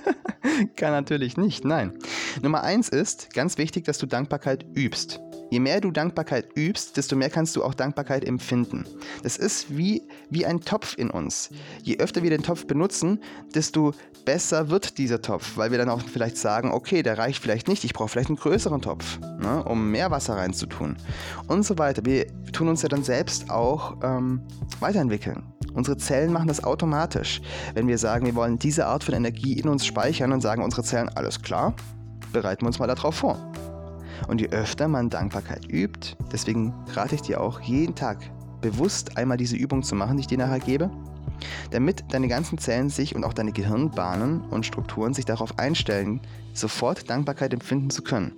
Kann 0.75 0.91
natürlich 0.91 1.37
nicht, 1.37 1.65
nein. 1.65 1.93
Nummer 2.41 2.63
eins 2.63 2.89
ist, 2.89 3.33
ganz 3.33 3.57
wichtig, 3.57 3.85
dass 3.85 3.97
du 3.97 4.05
Dankbarkeit 4.05 4.65
übst. 4.75 5.19
Je 5.51 5.59
mehr 5.59 5.81
du 5.81 5.91
Dankbarkeit 5.91 6.47
übst, 6.55 6.95
desto 6.95 7.17
mehr 7.17 7.29
kannst 7.29 7.57
du 7.57 7.63
auch 7.63 7.73
Dankbarkeit 7.73 8.23
empfinden. 8.23 8.85
Das 9.21 9.35
ist 9.35 9.75
wie, 9.75 10.01
wie 10.29 10.45
ein 10.45 10.61
Topf 10.61 10.97
in 10.97 11.09
uns. 11.09 11.49
Je 11.83 11.97
öfter 11.97 12.23
wir 12.23 12.29
den 12.29 12.41
Topf 12.41 12.65
benutzen, 12.67 13.19
desto 13.53 13.93
besser 14.23 14.69
wird 14.69 14.97
dieser 14.97 15.21
Topf, 15.21 15.57
weil 15.57 15.71
wir 15.71 15.77
dann 15.77 15.89
auch 15.89 16.01
vielleicht 16.01 16.37
sagen, 16.37 16.71
okay, 16.71 17.03
der 17.03 17.17
reicht 17.17 17.41
vielleicht 17.41 17.67
nicht, 17.67 17.83
ich 17.83 17.93
brauche 17.93 18.07
vielleicht 18.07 18.29
einen 18.29 18.37
größeren 18.37 18.81
Topf, 18.81 19.19
ne, 19.19 19.61
um 19.65 19.91
mehr 19.91 20.09
Wasser 20.09 20.37
reinzutun 20.37 20.95
und 21.47 21.65
so 21.65 21.77
weiter. 21.77 22.05
Wir 22.05 22.27
tun 22.53 22.69
uns 22.69 22.81
ja 22.81 22.87
dann 22.87 23.03
selbst 23.03 23.49
auch 23.49 23.97
ähm, 24.03 24.41
weiterentwickeln. 24.79 25.43
Unsere 25.73 25.97
Zellen 25.97 26.31
machen 26.31 26.47
das 26.47 26.63
automatisch. 26.63 27.41
Wenn 27.73 27.89
wir 27.89 27.97
sagen, 27.97 28.25
wir 28.25 28.35
wollen 28.35 28.57
diese 28.57 28.85
Art 28.85 29.03
von 29.03 29.15
Energie 29.15 29.59
in 29.59 29.67
uns 29.67 29.85
speichern 29.85 30.31
und 30.31 30.39
sagen 30.39 30.63
unsere 30.63 30.83
Zellen, 30.83 31.09
alles 31.09 31.41
klar, 31.41 31.75
bereiten 32.31 32.61
wir 32.61 32.67
uns 32.67 32.79
mal 32.79 32.87
darauf 32.87 33.15
vor. 33.15 33.37
Und 34.27 34.41
je 34.41 34.49
öfter 34.49 34.87
man 34.87 35.09
Dankbarkeit 35.09 35.71
übt, 35.71 36.15
deswegen 36.31 36.73
rate 36.93 37.15
ich 37.15 37.21
dir 37.21 37.41
auch 37.41 37.59
jeden 37.61 37.95
Tag 37.95 38.19
bewusst 38.61 39.17
einmal 39.17 39.37
diese 39.37 39.55
Übung 39.55 39.83
zu 39.83 39.95
machen, 39.95 40.17
die 40.17 40.21
ich 40.21 40.27
dir 40.27 40.37
nachher 40.37 40.59
gebe, 40.59 40.89
damit 41.71 42.05
deine 42.13 42.27
ganzen 42.27 42.57
Zellen 42.57 42.89
sich 42.89 43.15
und 43.15 43.23
auch 43.23 43.33
deine 43.33 43.51
Gehirnbahnen 43.51 44.41
und 44.41 44.65
Strukturen 44.65 45.13
sich 45.13 45.25
darauf 45.25 45.57
einstellen, 45.57 46.21
sofort 46.53 47.09
Dankbarkeit 47.09 47.53
empfinden 47.53 47.89
zu 47.89 48.03
können. 48.03 48.33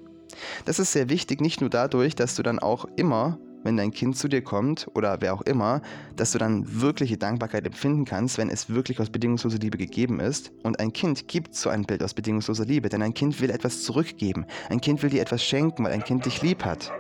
Das 0.65 0.79
ist 0.79 0.93
sehr 0.93 1.09
wichtig, 1.09 1.41
nicht 1.41 1.61
nur 1.61 1.69
dadurch, 1.69 2.15
dass 2.15 2.35
du 2.35 2.43
dann 2.43 2.59
auch 2.59 2.85
immer 2.95 3.37
wenn 3.63 3.78
dein 3.78 3.91
Kind 3.91 4.17
zu 4.17 4.28
dir 4.28 4.43
kommt 4.43 4.88
oder 4.93 5.21
wer 5.21 5.34
auch 5.34 5.41
immer, 5.41 5.82
dass 6.15 6.32
du 6.32 6.38
dann 6.38 6.82
wirkliche 6.82 7.17
Dankbarkeit 7.17 7.65
empfinden 7.65 8.06
kannst, 8.06 8.38
wenn 8.38 8.49
es 8.49 8.69
wirklich 8.69 8.99
aus 8.99 9.10
bedingungsloser 9.10 9.58
Liebe 9.58 9.78
gegeben 9.78 10.19
ist. 10.19 10.52
Und 10.63 10.80
ein 10.80 10.93
Kind 10.93 11.28
gibt 11.28 11.56
so 11.56 11.69
ein 11.69 11.84
Bild 11.84 12.04
aus 12.04 12.13
bedingungsloser 12.13 12.65
Liebe, 12.65 12.89
denn 12.89 13.02
ein 13.02 13.13
Kind 13.13 13.41
will 13.41 13.49
etwas 13.49 13.84
zurückgeben. 13.84 14.45
Ein 14.69 14.82
Kind 14.82 15.02
will 15.02 15.10
dir 15.10 15.21
etwas 15.21 15.43
schenken, 15.43 15.84
weil 15.84 15.93
ein 15.93 16.04
Kind 16.04 16.26
dich 16.26 16.41
lieb 16.41 16.65
hat. 16.65 16.91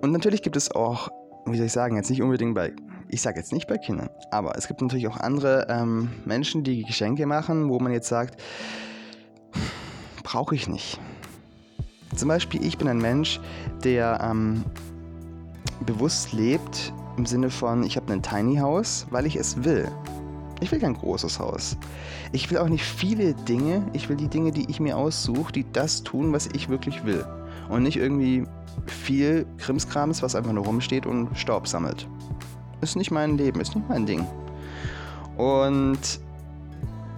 Und 0.00 0.12
natürlich 0.12 0.42
gibt 0.42 0.56
es 0.56 0.70
auch, 0.70 1.08
wie 1.46 1.56
soll 1.56 1.66
ich 1.66 1.72
sagen, 1.72 1.96
jetzt 1.96 2.10
nicht 2.10 2.22
unbedingt 2.22 2.54
bei, 2.54 2.72
ich 3.08 3.20
sage 3.20 3.38
jetzt 3.38 3.52
nicht 3.52 3.66
bei 3.66 3.78
Kindern, 3.78 4.10
aber 4.30 4.56
es 4.56 4.68
gibt 4.68 4.80
natürlich 4.80 5.08
auch 5.08 5.16
andere 5.16 5.66
ähm, 5.68 6.10
Menschen, 6.24 6.62
die 6.62 6.84
Geschenke 6.84 7.26
machen, 7.26 7.68
wo 7.68 7.80
man 7.80 7.92
jetzt 7.92 8.08
sagt, 8.08 8.40
brauche 10.22 10.54
ich 10.54 10.68
nicht. 10.68 11.00
Zum 12.14 12.28
Beispiel, 12.28 12.64
ich 12.64 12.78
bin 12.78 12.88
ein 12.88 12.98
Mensch, 12.98 13.40
der 13.82 14.20
ähm, 14.22 14.64
bewusst 15.80 16.32
lebt 16.32 16.92
im 17.16 17.26
Sinne 17.26 17.50
von, 17.50 17.82
ich 17.82 17.96
habe 17.96 18.12
ein 18.12 18.22
Tiny 18.22 18.56
House, 18.56 19.06
weil 19.10 19.26
ich 19.26 19.36
es 19.36 19.64
will. 19.64 19.90
Ich 20.60 20.72
will 20.72 20.80
kein 20.80 20.94
großes 20.94 21.38
Haus. 21.38 21.76
Ich 22.32 22.50
will 22.50 22.58
auch 22.58 22.68
nicht 22.68 22.84
viele 22.84 23.34
Dinge. 23.34 23.86
Ich 23.92 24.08
will 24.08 24.16
die 24.16 24.28
Dinge, 24.28 24.50
die 24.50 24.68
ich 24.68 24.80
mir 24.80 24.96
aussuche, 24.96 25.52
die 25.52 25.64
das 25.72 26.02
tun, 26.02 26.32
was 26.32 26.48
ich 26.52 26.68
wirklich 26.68 27.04
will. 27.04 27.24
Und 27.68 27.82
nicht 27.82 27.96
irgendwie 27.96 28.44
viel 28.86 29.46
Krimskrams, 29.58 30.22
was 30.22 30.34
einfach 30.34 30.52
nur 30.52 30.64
rumsteht 30.64 31.06
und 31.06 31.36
Staub 31.36 31.68
sammelt. 31.68 32.08
Ist 32.80 32.96
nicht 32.96 33.10
mein 33.10 33.36
Leben, 33.36 33.60
ist 33.60 33.74
nicht 33.74 33.88
mein 33.88 34.06
Ding. 34.06 34.26
Und 35.36 36.20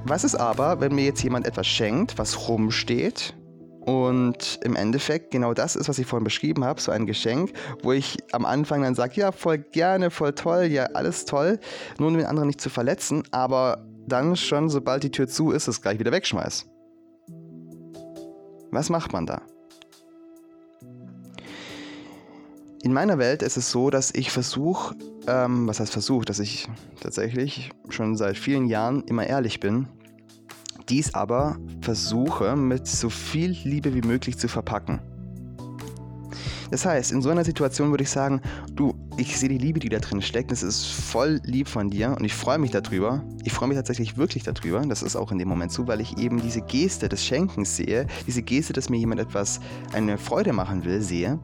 was 0.05 0.25
ist 0.25 0.35
aber, 0.35 0.81
wenn 0.81 0.95
mir 0.95 1.05
jetzt 1.05 1.23
jemand 1.23 1.47
etwas 1.47 1.67
schenkt, 1.67 2.19
was 2.19 2.49
rumsteht 2.49 3.35
und 3.81 4.61
im 4.63 4.77
Endeffekt 4.77 5.31
genau 5.31 5.55
das 5.55 5.77
ist, 5.77 5.89
was 5.89 5.99
ich 5.99 6.07
vorhin 6.07 6.25
beschrieben 6.25 6.65
habe, 6.65 6.81
so 6.81 6.93
ein 6.93 7.07
Geschenk, 7.07 7.53
wo 7.83 7.93
ich 7.93 8.19
am 8.33 8.45
Anfang 8.45 8.83
dann 8.83 8.95
sage, 8.95 9.15
ja, 9.17 9.33
voll 9.33 9.59
gerne, 9.59 10.11
voll 10.11 10.33
toll, 10.33 10.65
ja, 10.65 10.85
alles 10.95 11.25
toll, 11.25 11.59
nur 11.99 12.09
um 12.09 12.17
den 12.17 12.27
anderen 12.27 12.49
nicht 12.49 12.61
zu 12.61 12.69
verletzen, 12.69 13.23
aber 13.31 13.87
dann 14.07 14.37
schon, 14.37 14.69
sobald 14.69 15.03
die 15.03 15.11
Tür 15.11 15.29
zu 15.29 15.51
ist, 15.53 15.69
es 15.69 15.81
gleich 15.81 15.99
wieder 15.99 16.13
wegschmeiß. 16.13 16.67
Was 18.71 18.91
macht 18.91 19.13
man 19.13 19.27
da? 19.27 19.43
In 22.83 22.93
meiner 22.93 23.19
Welt 23.19 23.43
ist 23.43 23.57
es 23.57 23.71
so, 23.71 23.91
dass 23.91 24.15
ich 24.15 24.31
versuche, 24.31 24.95
ähm, 25.27 25.67
was 25.69 25.81
heißt 25.81 25.93
versuche, 25.93 26.25
dass 26.25 26.39
ich 26.39 26.67
tatsächlich 27.01 27.71
schon 27.91 28.17
seit 28.17 28.39
vielen 28.39 28.67
Jahren 28.67 29.05
immer 29.05 29.27
ehrlich 29.27 29.61
bin 29.61 29.87
dies 30.91 31.15
aber 31.15 31.57
versuche 31.81 32.57
mit 32.57 32.87
so 32.87 33.09
viel 33.09 33.57
Liebe 33.65 33.95
wie 33.95 34.03
möglich 34.03 34.37
zu 34.37 34.49
verpacken. 34.49 35.01
Das 36.71 36.85
heißt, 36.85 37.11
in 37.11 37.21
so 37.21 37.31
einer 37.31 37.45
Situation 37.45 37.91
würde 37.91 38.05
ich 38.05 38.11
sagen, 38.11 38.41
du, 38.75 38.95
ich 39.17 39.37
sehe 39.37 39.49
die 39.49 39.59
Liebe, 39.59 39.81
die 39.81 39.89
da 39.89 39.99
drin 39.99 40.23
steckt, 40.23 40.53
das 40.53 40.63
ist 40.63 40.87
voll 40.87 41.41
lieb 41.45 41.67
von 41.67 41.91
dir 41.91 42.15
und 42.17 42.25
ich 42.25 42.33
freue 42.33 42.59
mich 42.59 42.71
darüber. 42.71 43.25
Ich 43.45 43.53
freue 43.53 43.69
mich 43.69 43.77
tatsächlich 43.77 44.17
wirklich 44.17 44.45
darüber, 44.45 44.81
das 44.81 45.03
ist 45.03 45.17
auch 45.17 45.33
in 45.33 45.39
dem 45.39 45.49
Moment 45.49 45.73
so, 45.73 45.89
weil 45.89 46.01
ich 46.01 46.17
eben 46.19 46.41
diese 46.41 46.61
Geste 46.61 47.09
des 47.09 47.25
Schenkens 47.25 47.77
sehe, 47.77 48.07
diese 48.27 48.43
Geste, 48.43 48.73
dass 48.73 48.89
mir 48.89 48.99
jemand 48.99 49.21
etwas, 49.21 49.61
eine 49.93 50.17
Freude 50.17 50.53
machen 50.53 50.85
will, 50.85 51.03
sehe. 51.03 51.41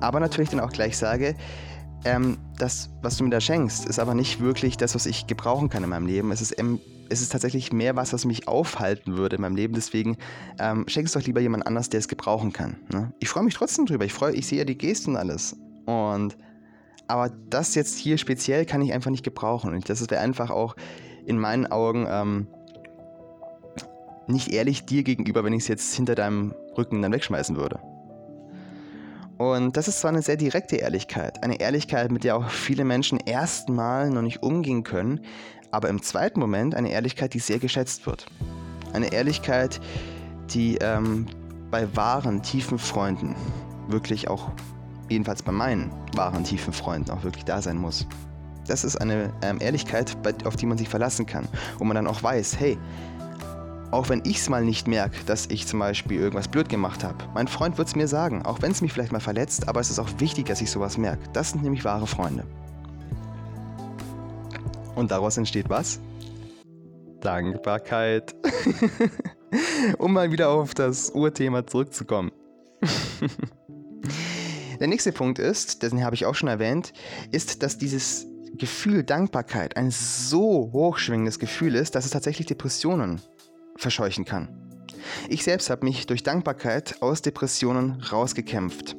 Aber 0.00 0.20
natürlich 0.20 0.50
dann 0.50 0.60
auch 0.60 0.72
gleich 0.72 0.98
sage, 0.98 1.34
ähm, 2.04 2.36
das, 2.58 2.90
was 3.00 3.16
du 3.16 3.24
mir 3.24 3.30
da 3.30 3.40
schenkst, 3.40 3.86
ist 3.86 3.98
aber 3.98 4.14
nicht 4.14 4.40
wirklich 4.40 4.76
das, 4.76 4.94
was 4.94 5.06
ich 5.06 5.26
gebrauchen 5.26 5.68
kann 5.68 5.82
in 5.82 5.90
meinem 5.90 6.06
Leben. 6.06 6.32
Es 6.32 6.42
ist 6.42 6.52
es 7.12 7.20
ist 7.20 7.30
tatsächlich 7.30 7.72
mehr 7.72 7.94
was, 7.94 8.12
was 8.12 8.24
mich 8.24 8.48
aufhalten 8.48 9.16
würde 9.16 9.36
in 9.36 9.42
meinem 9.42 9.56
Leben. 9.56 9.74
Deswegen 9.74 10.16
ähm, 10.58 10.84
schenk 10.88 11.06
es 11.06 11.12
doch 11.12 11.22
lieber 11.22 11.40
jemand 11.40 11.66
anders, 11.66 11.88
der 11.90 12.00
es 12.00 12.08
gebrauchen 12.08 12.52
kann. 12.52 12.76
Ne? 12.92 13.12
Ich 13.20 13.28
freue 13.28 13.44
mich 13.44 13.54
trotzdem 13.54 13.86
drüber. 13.86 14.04
Ich 14.04 14.12
freue, 14.12 14.34
ich 14.34 14.46
sehe 14.46 14.58
ja 14.58 14.64
die 14.64 14.78
Gesten 14.78 15.10
und 15.10 15.16
alles. 15.16 15.56
Und 15.84 16.36
aber 17.08 17.30
das 17.50 17.74
jetzt 17.74 17.98
hier 17.98 18.16
speziell 18.16 18.64
kann 18.64 18.80
ich 18.80 18.92
einfach 18.92 19.10
nicht 19.10 19.24
gebrauchen. 19.24 19.74
Und 19.74 19.88
das 19.88 20.08
wäre 20.10 20.20
einfach 20.20 20.50
auch 20.50 20.74
in 21.26 21.38
meinen 21.38 21.66
Augen 21.66 22.06
ähm, 22.08 22.46
nicht 24.26 24.52
ehrlich 24.52 24.86
dir 24.86 25.02
gegenüber, 25.02 25.44
wenn 25.44 25.52
ich 25.52 25.62
es 25.62 25.68
jetzt 25.68 25.94
hinter 25.94 26.14
deinem 26.14 26.54
Rücken 26.76 27.02
dann 27.02 27.12
wegschmeißen 27.12 27.56
würde. 27.56 27.80
Und 29.36 29.76
das 29.76 29.88
ist 29.88 30.00
zwar 30.00 30.10
eine 30.10 30.22
sehr 30.22 30.36
direkte 30.36 30.76
Ehrlichkeit, 30.76 31.42
eine 31.42 31.60
Ehrlichkeit, 31.60 32.12
mit 32.12 32.22
der 32.22 32.36
auch 32.36 32.48
viele 32.48 32.84
Menschen 32.84 33.18
erstmal 33.18 34.08
noch 34.08 34.22
nicht 34.22 34.42
umgehen 34.42 34.84
können, 34.84 35.20
aber 35.72 35.88
im 35.88 36.00
zweiten 36.00 36.38
Moment 36.38 36.76
eine 36.76 36.90
Ehrlichkeit, 36.90 37.34
die 37.34 37.40
sehr 37.40 37.58
geschätzt 37.58 38.06
wird. 38.06 38.26
Eine 38.92 39.12
Ehrlichkeit, 39.12 39.80
die 40.50 40.76
ähm, 40.76 41.26
bei 41.70 41.96
wahren, 41.96 42.42
tiefen 42.42 42.78
Freunden 42.78 43.34
wirklich 43.88 44.28
auch, 44.28 44.50
jedenfalls 45.08 45.42
bei 45.42 45.50
meinen 45.50 45.90
wahren, 46.14 46.44
tiefen 46.44 46.72
Freunden 46.72 47.10
auch 47.10 47.24
wirklich 47.24 47.44
da 47.44 47.60
sein 47.60 47.78
muss. 47.78 48.06
Das 48.66 48.84
ist 48.84 48.96
eine 48.96 49.32
ähm, 49.42 49.58
Ehrlichkeit, 49.60 50.16
auf 50.44 50.56
die 50.56 50.66
man 50.66 50.78
sich 50.78 50.88
verlassen 50.88 51.26
kann, 51.26 51.48
wo 51.78 51.84
man 51.84 51.96
dann 51.96 52.06
auch 52.06 52.22
weiß, 52.22 52.60
hey, 52.60 52.78
auch 53.90 54.08
wenn 54.08 54.22
ich 54.24 54.38
es 54.38 54.48
mal 54.48 54.64
nicht 54.64 54.86
merke, 54.86 55.16
dass 55.26 55.46
ich 55.46 55.66
zum 55.66 55.78
Beispiel 55.78 56.18
irgendwas 56.18 56.48
blöd 56.48 56.68
gemacht 56.68 57.02
habe, 57.02 57.16
mein 57.34 57.48
Freund 57.48 57.76
wird 57.78 57.88
es 57.88 57.96
mir 57.96 58.08
sagen, 58.08 58.42
auch 58.42 58.62
wenn 58.62 58.72
es 58.72 58.80
mich 58.82 58.92
vielleicht 58.92 59.12
mal 59.12 59.20
verletzt, 59.20 59.68
aber 59.68 59.80
es 59.80 59.90
ist 59.90 59.98
auch 59.98 60.08
wichtig, 60.18 60.46
dass 60.46 60.60
ich 60.60 60.70
sowas 60.70 60.96
merke. 60.96 61.22
Das 61.32 61.50
sind 61.50 61.62
nämlich 61.62 61.84
wahre 61.84 62.06
Freunde. 62.06 62.44
Und 64.94 65.10
daraus 65.10 65.36
entsteht 65.36 65.68
was? 65.68 66.00
Dankbarkeit. 67.20 68.34
um 69.98 70.12
mal 70.12 70.32
wieder 70.32 70.50
auf 70.50 70.74
das 70.74 71.10
Urthema 71.10 71.66
zurückzukommen. 71.66 72.32
Der 74.80 74.88
nächste 74.88 75.12
Punkt 75.12 75.38
ist, 75.38 75.84
den 75.84 76.04
habe 76.04 76.16
ich 76.16 76.26
auch 76.26 76.34
schon 76.34 76.48
erwähnt, 76.48 76.92
ist, 77.30 77.62
dass 77.62 77.78
dieses 77.78 78.26
Gefühl 78.58 79.04
Dankbarkeit 79.04 79.76
ein 79.76 79.92
so 79.92 80.70
hochschwingendes 80.72 81.38
Gefühl 81.38 81.76
ist, 81.76 81.94
dass 81.94 82.04
es 82.04 82.10
tatsächlich 82.10 82.48
Depressionen 82.48 83.20
verscheuchen 83.76 84.24
kann. 84.24 84.48
Ich 85.28 85.44
selbst 85.44 85.70
habe 85.70 85.84
mich 85.84 86.06
durch 86.06 86.22
Dankbarkeit 86.22 87.00
aus 87.00 87.22
Depressionen 87.22 88.02
rausgekämpft. 88.02 88.96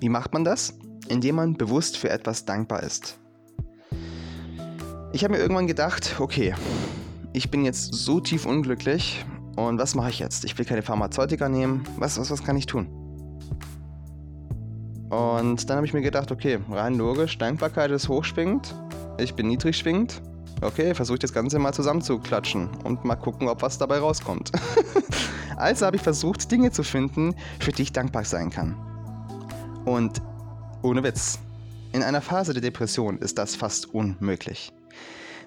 Wie 0.00 0.08
macht 0.08 0.34
man 0.34 0.44
das? 0.44 0.74
Indem 1.08 1.36
man 1.36 1.54
bewusst 1.54 1.96
für 1.96 2.10
etwas 2.10 2.44
dankbar 2.44 2.82
ist. 2.82 3.18
Ich 5.10 5.24
habe 5.24 5.34
mir 5.34 5.40
irgendwann 5.40 5.66
gedacht, 5.66 6.16
okay, 6.18 6.54
ich 7.32 7.50
bin 7.50 7.64
jetzt 7.64 7.94
so 7.94 8.20
tief 8.20 8.44
unglücklich 8.44 9.24
und 9.56 9.78
was 9.78 9.94
mache 9.94 10.10
ich 10.10 10.18
jetzt? 10.18 10.44
Ich 10.44 10.56
will 10.58 10.66
keine 10.66 10.82
Pharmazeutika 10.82 11.48
nehmen. 11.48 11.84
Was, 11.96 12.18
was, 12.20 12.30
was 12.30 12.44
kann 12.44 12.56
ich 12.58 12.66
tun? 12.66 12.88
Und 15.08 15.68
dann 15.68 15.76
habe 15.78 15.86
ich 15.86 15.94
mir 15.94 16.02
gedacht, 16.02 16.30
okay, 16.30 16.58
rein 16.70 16.96
logisch, 16.96 17.38
Dankbarkeit 17.38 17.90
ist 17.90 18.10
hochschwingend, 18.10 18.74
ich 19.18 19.34
bin 19.34 19.48
niedrig 19.48 19.78
schwingend. 19.78 20.20
Okay, 20.60 20.94
versuche 20.94 21.14
ich 21.14 21.20
das 21.20 21.32
Ganze 21.32 21.58
mal 21.58 21.72
zusammenzuklatschen 21.72 22.68
und 22.84 23.04
mal 23.04 23.16
gucken, 23.16 23.48
ob 23.48 23.62
was 23.62 23.78
dabei 23.78 24.00
rauskommt. 24.00 24.52
also 25.56 25.86
habe 25.86 25.96
ich 25.96 26.02
versucht, 26.02 26.50
Dinge 26.50 26.70
zu 26.70 26.82
finden, 26.82 27.34
für 27.60 27.72
die 27.72 27.82
ich 27.82 27.92
dankbar 27.92 28.24
sein 28.24 28.50
kann. 28.50 28.76
Und 29.86 30.20
ohne 30.82 31.02
Witz, 31.02 31.38
in 31.92 32.02
einer 32.02 32.20
Phase 32.20 32.52
der 32.52 32.60
Depression 32.60 33.18
ist 33.18 33.38
das 33.38 33.56
fast 33.56 33.94
unmöglich. 33.94 34.72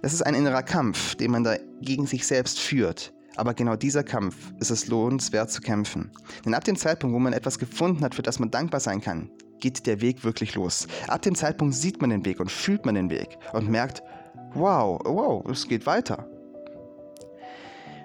Das 0.01 0.13
ist 0.13 0.23
ein 0.23 0.33
innerer 0.33 0.63
Kampf, 0.63 1.15
den 1.15 1.31
man 1.31 1.43
da 1.43 1.55
gegen 1.81 2.07
sich 2.07 2.25
selbst 2.25 2.59
führt. 2.59 3.13
Aber 3.35 3.53
genau 3.53 3.75
dieser 3.75 4.03
Kampf 4.03 4.35
ist 4.59 4.71
es 4.71 4.87
lohnenswert 4.87 5.51
zu 5.51 5.61
kämpfen. 5.61 6.11
Denn 6.43 6.53
ab 6.53 6.63
dem 6.63 6.75
Zeitpunkt, 6.75 7.13
wo 7.13 7.19
man 7.19 7.33
etwas 7.33 7.59
gefunden 7.59 8.03
hat, 8.03 8.15
für 8.15 8.23
das 8.23 8.39
man 8.39 8.51
dankbar 8.51 8.79
sein 8.79 8.99
kann, 8.99 9.29
geht 9.59 9.85
der 9.85 10.01
Weg 10.01 10.23
wirklich 10.23 10.55
los. 10.55 10.87
Ab 11.07 11.21
dem 11.21 11.35
Zeitpunkt 11.35 11.75
sieht 11.75 12.01
man 12.01 12.09
den 12.09 12.25
Weg 12.25 12.39
und 12.39 12.51
fühlt 12.51 12.85
man 12.85 12.95
den 12.95 13.09
Weg 13.09 13.37
und 13.53 13.69
merkt, 13.69 14.01
wow, 14.53 14.99
wow, 15.03 15.47
es 15.49 15.67
geht 15.67 15.85
weiter. 15.85 16.27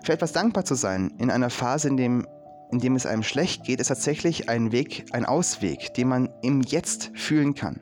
Für 0.04 0.12
etwas 0.12 0.32
dankbar 0.32 0.64
zu 0.64 0.74
sein 0.74 1.12
in 1.18 1.30
einer 1.30 1.50
Phase, 1.50 1.88
in, 1.88 1.96
dem, 1.96 2.26
in 2.70 2.78
dem 2.78 2.94
es 2.94 3.06
einem 3.06 3.22
schlecht 3.22 3.64
geht, 3.64 3.80
ist 3.80 3.88
tatsächlich 3.88 4.48
ein 4.48 4.70
Weg, 4.70 5.06
ein 5.12 5.24
Ausweg, 5.24 5.94
den 5.94 6.08
man 6.08 6.28
im 6.42 6.60
Jetzt 6.60 7.10
fühlen 7.14 7.54
kann. 7.54 7.80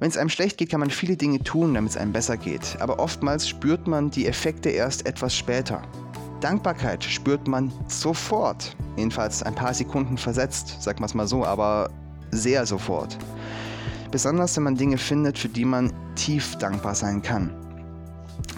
Wenn 0.00 0.08
es 0.08 0.16
einem 0.16 0.30
schlecht 0.30 0.56
geht, 0.56 0.70
kann 0.70 0.80
man 0.80 0.88
viele 0.88 1.14
Dinge 1.14 1.40
tun, 1.40 1.74
damit 1.74 1.90
es 1.90 1.96
einem 1.98 2.12
besser 2.12 2.38
geht. 2.38 2.78
Aber 2.80 2.98
oftmals 2.98 3.46
spürt 3.46 3.86
man 3.86 4.10
die 4.10 4.26
Effekte 4.26 4.70
erst 4.70 5.06
etwas 5.06 5.36
später. 5.36 5.82
Dankbarkeit 6.40 7.04
spürt 7.04 7.46
man 7.46 7.70
sofort. 7.86 8.74
Jedenfalls 8.96 9.42
ein 9.42 9.54
paar 9.54 9.74
Sekunden 9.74 10.16
versetzt, 10.16 10.82
sagen 10.82 11.00
wir 11.00 11.04
es 11.04 11.12
mal 11.12 11.28
so, 11.28 11.44
aber 11.44 11.90
sehr 12.30 12.64
sofort. 12.64 13.18
Besonders 14.10 14.56
wenn 14.56 14.62
man 14.62 14.76
Dinge 14.76 14.96
findet, 14.96 15.38
für 15.38 15.50
die 15.50 15.66
man 15.66 15.92
tief 16.14 16.56
dankbar 16.56 16.94
sein 16.94 17.20
kann. 17.20 17.50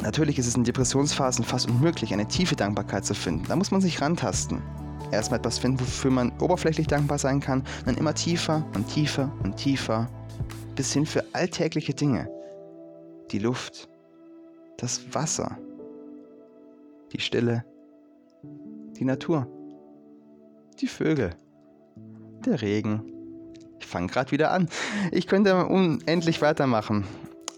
Natürlich 0.01 0.39
ist 0.39 0.47
es 0.47 0.55
in 0.55 0.63
Depressionsphasen 0.63 1.45
fast 1.45 1.69
unmöglich, 1.69 2.13
eine 2.13 2.29
tiefe 2.29 2.55
Dankbarkeit 2.55 3.05
zu 3.05 3.15
finden. 3.15 3.47
Da 3.49 3.57
muss 3.57 3.73
man 3.73 3.81
sich 3.81 4.01
rantasten. 4.01 4.63
Erstmal 5.11 5.41
etwas 5.41 5.59
finden, 5.59 5.81
wofür 5.81 6.13
man 6.13 6.31
oberflächlich 6.39 6.87
dankbar 6.87 7.19
sein 7.19 7.41
kann, 7.41 7.65
dann 7.85 7.97
immer 7.97 8.15
tiefer 8.15 8.65
und 8.77 8.87
tiefer 8.87 9.33
und 9.43 9.57
tiefer 9.57 10.09
bis 10.75 10.93
hin 10.93 11.07
für 11.07 11.25
alltägliche 11.33 11.95
Dinge. 11.95 12.29
Die 13.31 13.39
Luft, 13.39 13.89
das 14.79 15.15
Wasser, 15.15 15.59
die 17.13 17.21
Stille, 17.21 17.65
die 18.97 19.05
Natur, 19.05 19.47
die 20.81 20.87
Vögel, 20.87 21.31
der 22.45 22.61
Regen. 22.63 23.03
Ich 23.81 23.87
fange 23.87 24.09
gerade 24.09 24.31
wieder 24.31 24.51
an. 24.51 24.69
Ich 25.11 25.27
könnte 25.27 25.67
unendlich 25.67 26.41
weitermachen. 26.41 27.05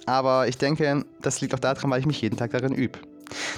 Aber 0.06 0.48
ich 0.48 0.58
denke, 0.58 1.04
das 1.22 1.40
liegt 1.40 1.54
auch 1.54 1.58
daran, 1.58 1.90
weil 1.90 2.00
ich 2.00 2.06
mich 2.06 2.20
jeden 2.20 2.36
Tag 2.36 2.50
darin 2.50 2.74
übe. 2.74 2.98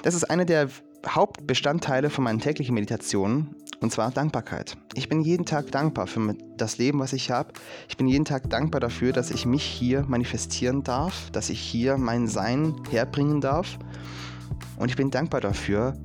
Das 0.02 0.14
ist 0.14 0.24
eine 0.24 0.46
der 0.46 0.68
Hauptbestandteile 1.06 2.10
von 2.10 2.24
meinen 2.24 2.40
täglichen 2.40 2.74
Meditationen 2.74 3.54
und 3.80 3.92
zwar 3.92 4.10
Dankbarkeit. 4.10 4.76
Ich 4.94 5.08
bin 5.08 5.20
jeden 5.20 5.44
Tag 5.44 5.70
dankbar 5.70 6.06
für 6.06 6.34
das 6.56 6.78
Leben, 6.78 6.98
was 6.98 7.12
ich 7.12 7.30
habe. 7.30 7.52
Ich 7.88 7.96
bin 7.96 8.08
jeden 8.08 8.24
Tag 8.24 8.48
dankbar 8.50 8.80
dafür, 8.80 9.12
dass 9.12 9.30
ich 9.30 9.46
mich 9.46 9.62
hier 9.62 10.04
manifestieren 10.06 10.82
darf, 10.82 11.30
dass 11.30 11.50
ich 11.50 11.60
hier 11.60 11.98
mein 11.98 12.26
Sein 12.26 12.74
herbringen 12.90 13.40
darf. 13.40 13.78
Und 14.76 14.90
ich 14.90 14.96
bin 14.96 15.10
dankbar 15.10 15.40
dafür, 15.40 15.96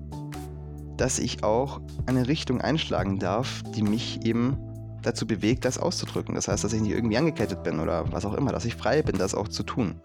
dass 0.98 1.20
ich 1.20 1.44
auch 1.44 1.82
eine 2.06 2.28
Richtung 2.28 2.62
einschlagen 2.62 3.20
darf, 3.20 3.64
die 3.76 3.82
mich 3.82 4.26
eben 4.26 4.58
dazu 5.02 5.26
bewegt, 5.26 5.66
das 5.66 5.78
auszudrücken. 5.78 6.36
Das 6.36 6.48
heißt, 6.48 6.64
dass 6.64 6.74
ich 6.74 6.82
nicht 6.82 6.92
irgendwie 6.92 7.18
angekettet 7.18 7.64
bin 7.64 7.80
oder 7.80 8.12
was 8.12 8.26
auch 8.26 8.34
immer, 8.34 8.52
dass 8.52 8.66
ich 8.66 8.76
frei 8.76 9.02
bin, 9.02 9.18
das 9.18 9.34
auch 9.34 9.48
zu 9.48 9.64
tun. 9.64 9.96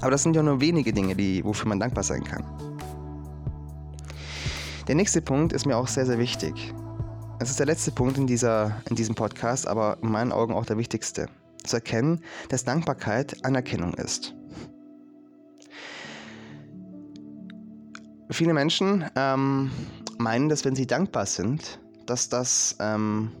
Aber 0.00 0.10
das 0.10 0.22
sind 0.22 0.36
ja 0.36 0.42
nur 0.42 0.60
wenige 0.60 0.92
Dinge, 0.92 1.14
die, 1.14 1.44
wofür 1.44 1.68
man 1.68 1.80
dankbar 1.80 2.04
sein 2.04 2.24
kann. 2.24 2.44
Der 4.88 4.94
nächste 4.94 5.20
Punkt 5.20 5.52
ist 5.52 5.66
mir 5.66 5.76
auch 5.76 5.88
sehr, 5.88 6.06
sehr 6.06 6.18
wichtig. 6.20 6.72
Es 7.40 7.50
ist 7.50 7.58
der 7.58 7.66
letzte 7.66 7.90
Punkt 7.90 8.18
in, 8.18 8.28
dieser, 8.28 8.80
in 8.88 8.94
diesem 8.94 9.16
Podcast, 9.16 9.66
aber 9.66 9.98
in 10.00 10.12
meinen 10.12 10.30
Augen 10.30 10.54
auch 10.54 10.64
der 10.64 10.78
wichtigste. 10.78 11.26
Zu 11.64 11.78
erkennen, 11.78 12.20
dass 12.50 12.64
Dankbarkeit 12.64 13.44
Anerkennung 13.44 13.94
ist. 13.94 14.36
Viele 18.30 18.54
Menschen 18.54 19.04
ähm, 19.16 19.72
meinen, 20.18 20.48
dass 20.48 20.64
wenn 20.64 20.76
sie 20.76 20.86
dankbar 20.86 21.26
sind, 21.26 21.80
dass 22.06 22.28
das, 22.28 22.76
ähm, 22.78 23.32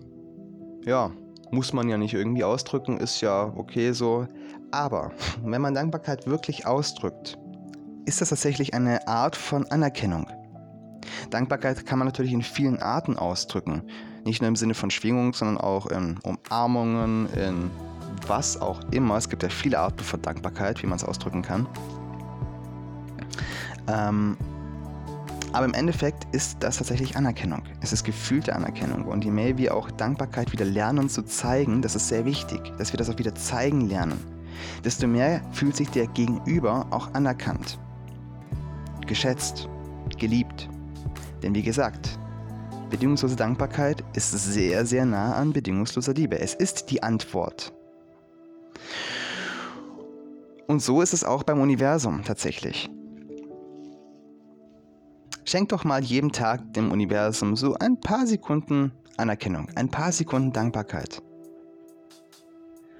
ja, 0.84 1.12
muss 1.52 1.72
man 1.72 1.88
ja 1.88 1.96
nicht 1.96 2.14
irgendwie 2.14 2.42
ausdrücken, 2.42 2.98
ist 2.98 3.20
ja 3.20 3.52
okay 3.56 3.92
so. 3.92 4.26
Aber 4.72 5.12
wenn 5.44 5.62
man 5.62 5.74
Dankbarkeit 5.74 6.26
wirklich 6.26 6.66
ausdrückt, 6.66 7.38
ist 8.04 8.20
das 8.20 8.30
tatsächlich 8.30 8.74
eine 8.74 9.06
Art 9.06 9.36
von 9.36 9.64
Anerkennung. 9.70 10.26
Dankbarkeit 11.30 11.86
kann 11.86 11.98
man 11.98 12.06
natürlich 12.06 12.32
in 12.32 12.42
vielen 12.42 12.80
Arten 12.80 13.16
ausdrücken. 13.16 13.82
Nicht 14.24 14.40
nur 14.40 14.48
im 14.48 14.56
Sinne 14.56 14.74
von 14.74 14.90
Schwingung, 14.90 15.32
sondern 15.34 15.58
auch 15.58 15.86
in 15.86 16.18
Umarmungen, 16.22 17.28
in 17.34 17.70
was 18.26 18.60
auch 18.60 18.80
immer. 18.90 19.16
Es 19.16 19.28
gibt 19.28 19.42
ja 19.42 19.48
viele 19.48 19.78
Arten 19.78 20.02
von 20.02 20.20
Dankbarkeit, 20.20 20.82
wie 20.82 20.86
man 20.86 20.96
es 20.96 21.04
ausdrücken 21.04 21.42
kann. 21.42 21.66
Ähm, 23.88 24.36
aber 25.52 25.64
im 25.64 25.74
Endeffekt 25.74 26.26
ist 26.34 26.58
das 26.60 26.78
tatsächlich 26.78 27.16
Anerkennung. 27.16 27.62
Es 27.80 27.92
ist 27.92 28.04
gefühlte 28.04 28.54
Anerkennung. 28.54 29.04
Und 29.04 29.24
je 29.24 29.30
mehr 29.30 29.56
wir 29.56 29.74
auch 29.74 29.90
Dankbarkeit 29.90 30.52
wieder 30.52 30.64
lernen 30.64 31.08
zu 31.08 31.22
zeigen, 31.22 31.80
das 31.82 31.96
ist 31.96 32.08
sehr 32.08 32.24
wichtig, 32.24 32.60
dass 32.78 32.92
wir 32.92 32.98
das 32.98 33.08
auch 33.08 33.18
wieder 33.18 33.34
zeigen 33.34 33.88
lernen, 33.88 34.18
desto 34.84 35.06
mehr 35.06 35.40
fühlt 35.52 35.76
sich 35.76 35.88
der 35.90 36.08
Gegenüber 36.08 36.86
auch 36.90 37.14
anerkannt, 37.14 37.78
geschätzt, 39.06 39.68
geliebt. 40.18 40.68
Denn 41.42 41.54
wie 41.54 41.62
gesagt, 41.62 42.18
bedingungslose 42.90 43.36
Dankbarkeit 43.36 44.04
ist 44.14 44.30
sehr, 44.30 44.86
sehr 44.86 45.04
nah 45.04 45.34
an 45.34 45.52
bedingungsloser 45.52 46.14
Liebe. 46.14 46.38
Es 46.38 46.54
ist 46.54 46.90
die 46.90 47.02
Antwort. 47.02 47.72
Und 50.66 50.82
so 50.82 51.00
ist 51.00 51.12
es 51.12 51.24
auch 51.24 51.42
beim 51.42 51.60
Universum 51.60 52.22
tatsächlich. 52.24 52.90
Schenk 55.44 55.68
doch 55.68 55.84
mal 55.84 56.02
jeden 56.02 56.32
Tag 56.32 56.72
dem 56.72 56.90
Universum 56.90 57.54
so 57.54 57.74
ein 57.74 58.00
paar 58.00 58.26
Sekunden 58.26 58.92
Anerkennung, 59.16 59.68
ein 59.76 59.88
paar 59.88 60.12
Sekunden 60.12 60.52
Dankbarkeit. 60.52 61.22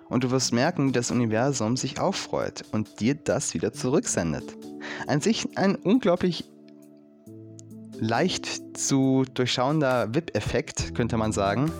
Und 0.09 0.23
du 0.23 0.31
wirst 0.31 0.53
merken, 0.53 0.89
wie 0.89 0.93
das 0.93 1.11
Universum 1.11 1.77
sich 1.77 2.01
auffreut 2.01 2.65
und 2.71 3.01
dir 3.01 3.17
das 3.17 3.55
wieder 3.55 3.73
zurücksendet. 3.73 4.57
An 5.09 5.21
sich 5.21 5.59
ein 5.59 5.75
unglaublich 5.75 6.45
leicht 8.01 8.79
zu 8.79 9.25
durchschauender 9.35 10.15
VIP-Effekt, 10.15 10.95
könnte 10.95 11.17
man 11.17 11.33
sagen. 11.33 11.71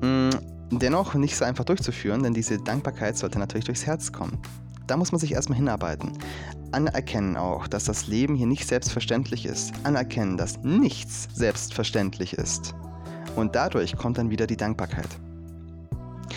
Mm, 0.00 0.30
dennoch 0.70 1.14
nicht 1.14 1.36
so 1.36 1.44
einfach 1.44 1.64
durchzuführen, 1.64 2.22
denn 2.22 2.34
diese 2.34 2.58
Dankbarkeit 2.58 3.16
sollte 3.16 3.38
natürlich 3.38 3.66
durchs 3.66 3.86
Herz 3.86 4.12
kommen. 4.12 4.38
Da 4.86 4.96
muss 4.96 5.12
man 5.12 5.18
sich 5.18 5.32
erstmal 5.32 5.56
hinarbeiten. 5.56 6.12
Anerkennen 6.72 7.36
auch, 7.36 7.68
dass 7.68 7.84
das 7.84 8.06
Leben 8.06 8.34
hier 8.34 8.46
nicht 8.46 8.68
selbstverständlich 8.68 9.46
ist. 9.46 9.72
Anerkennen, 9.84 10.36
dass 10.36 10.58
nichts 10.62 11.28
selbstverständlich 11.32 12.34
ist. 12.34 12.74
Und 13.36 13.54
dadurch 13.54 13.96
kommt 13.96 14.18
dann 14.18 14.30
wieder 14.30 14.46
die 14.46 14.56
Dankbarkeit. 14.56 15.08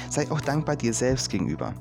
Sei 0.09 0.29
auch 0.31 0.41
dankbar 0.41 0.75
dir 0.75 0.93
selbst 0.93 1.29
gegenüber. 1.29 1.73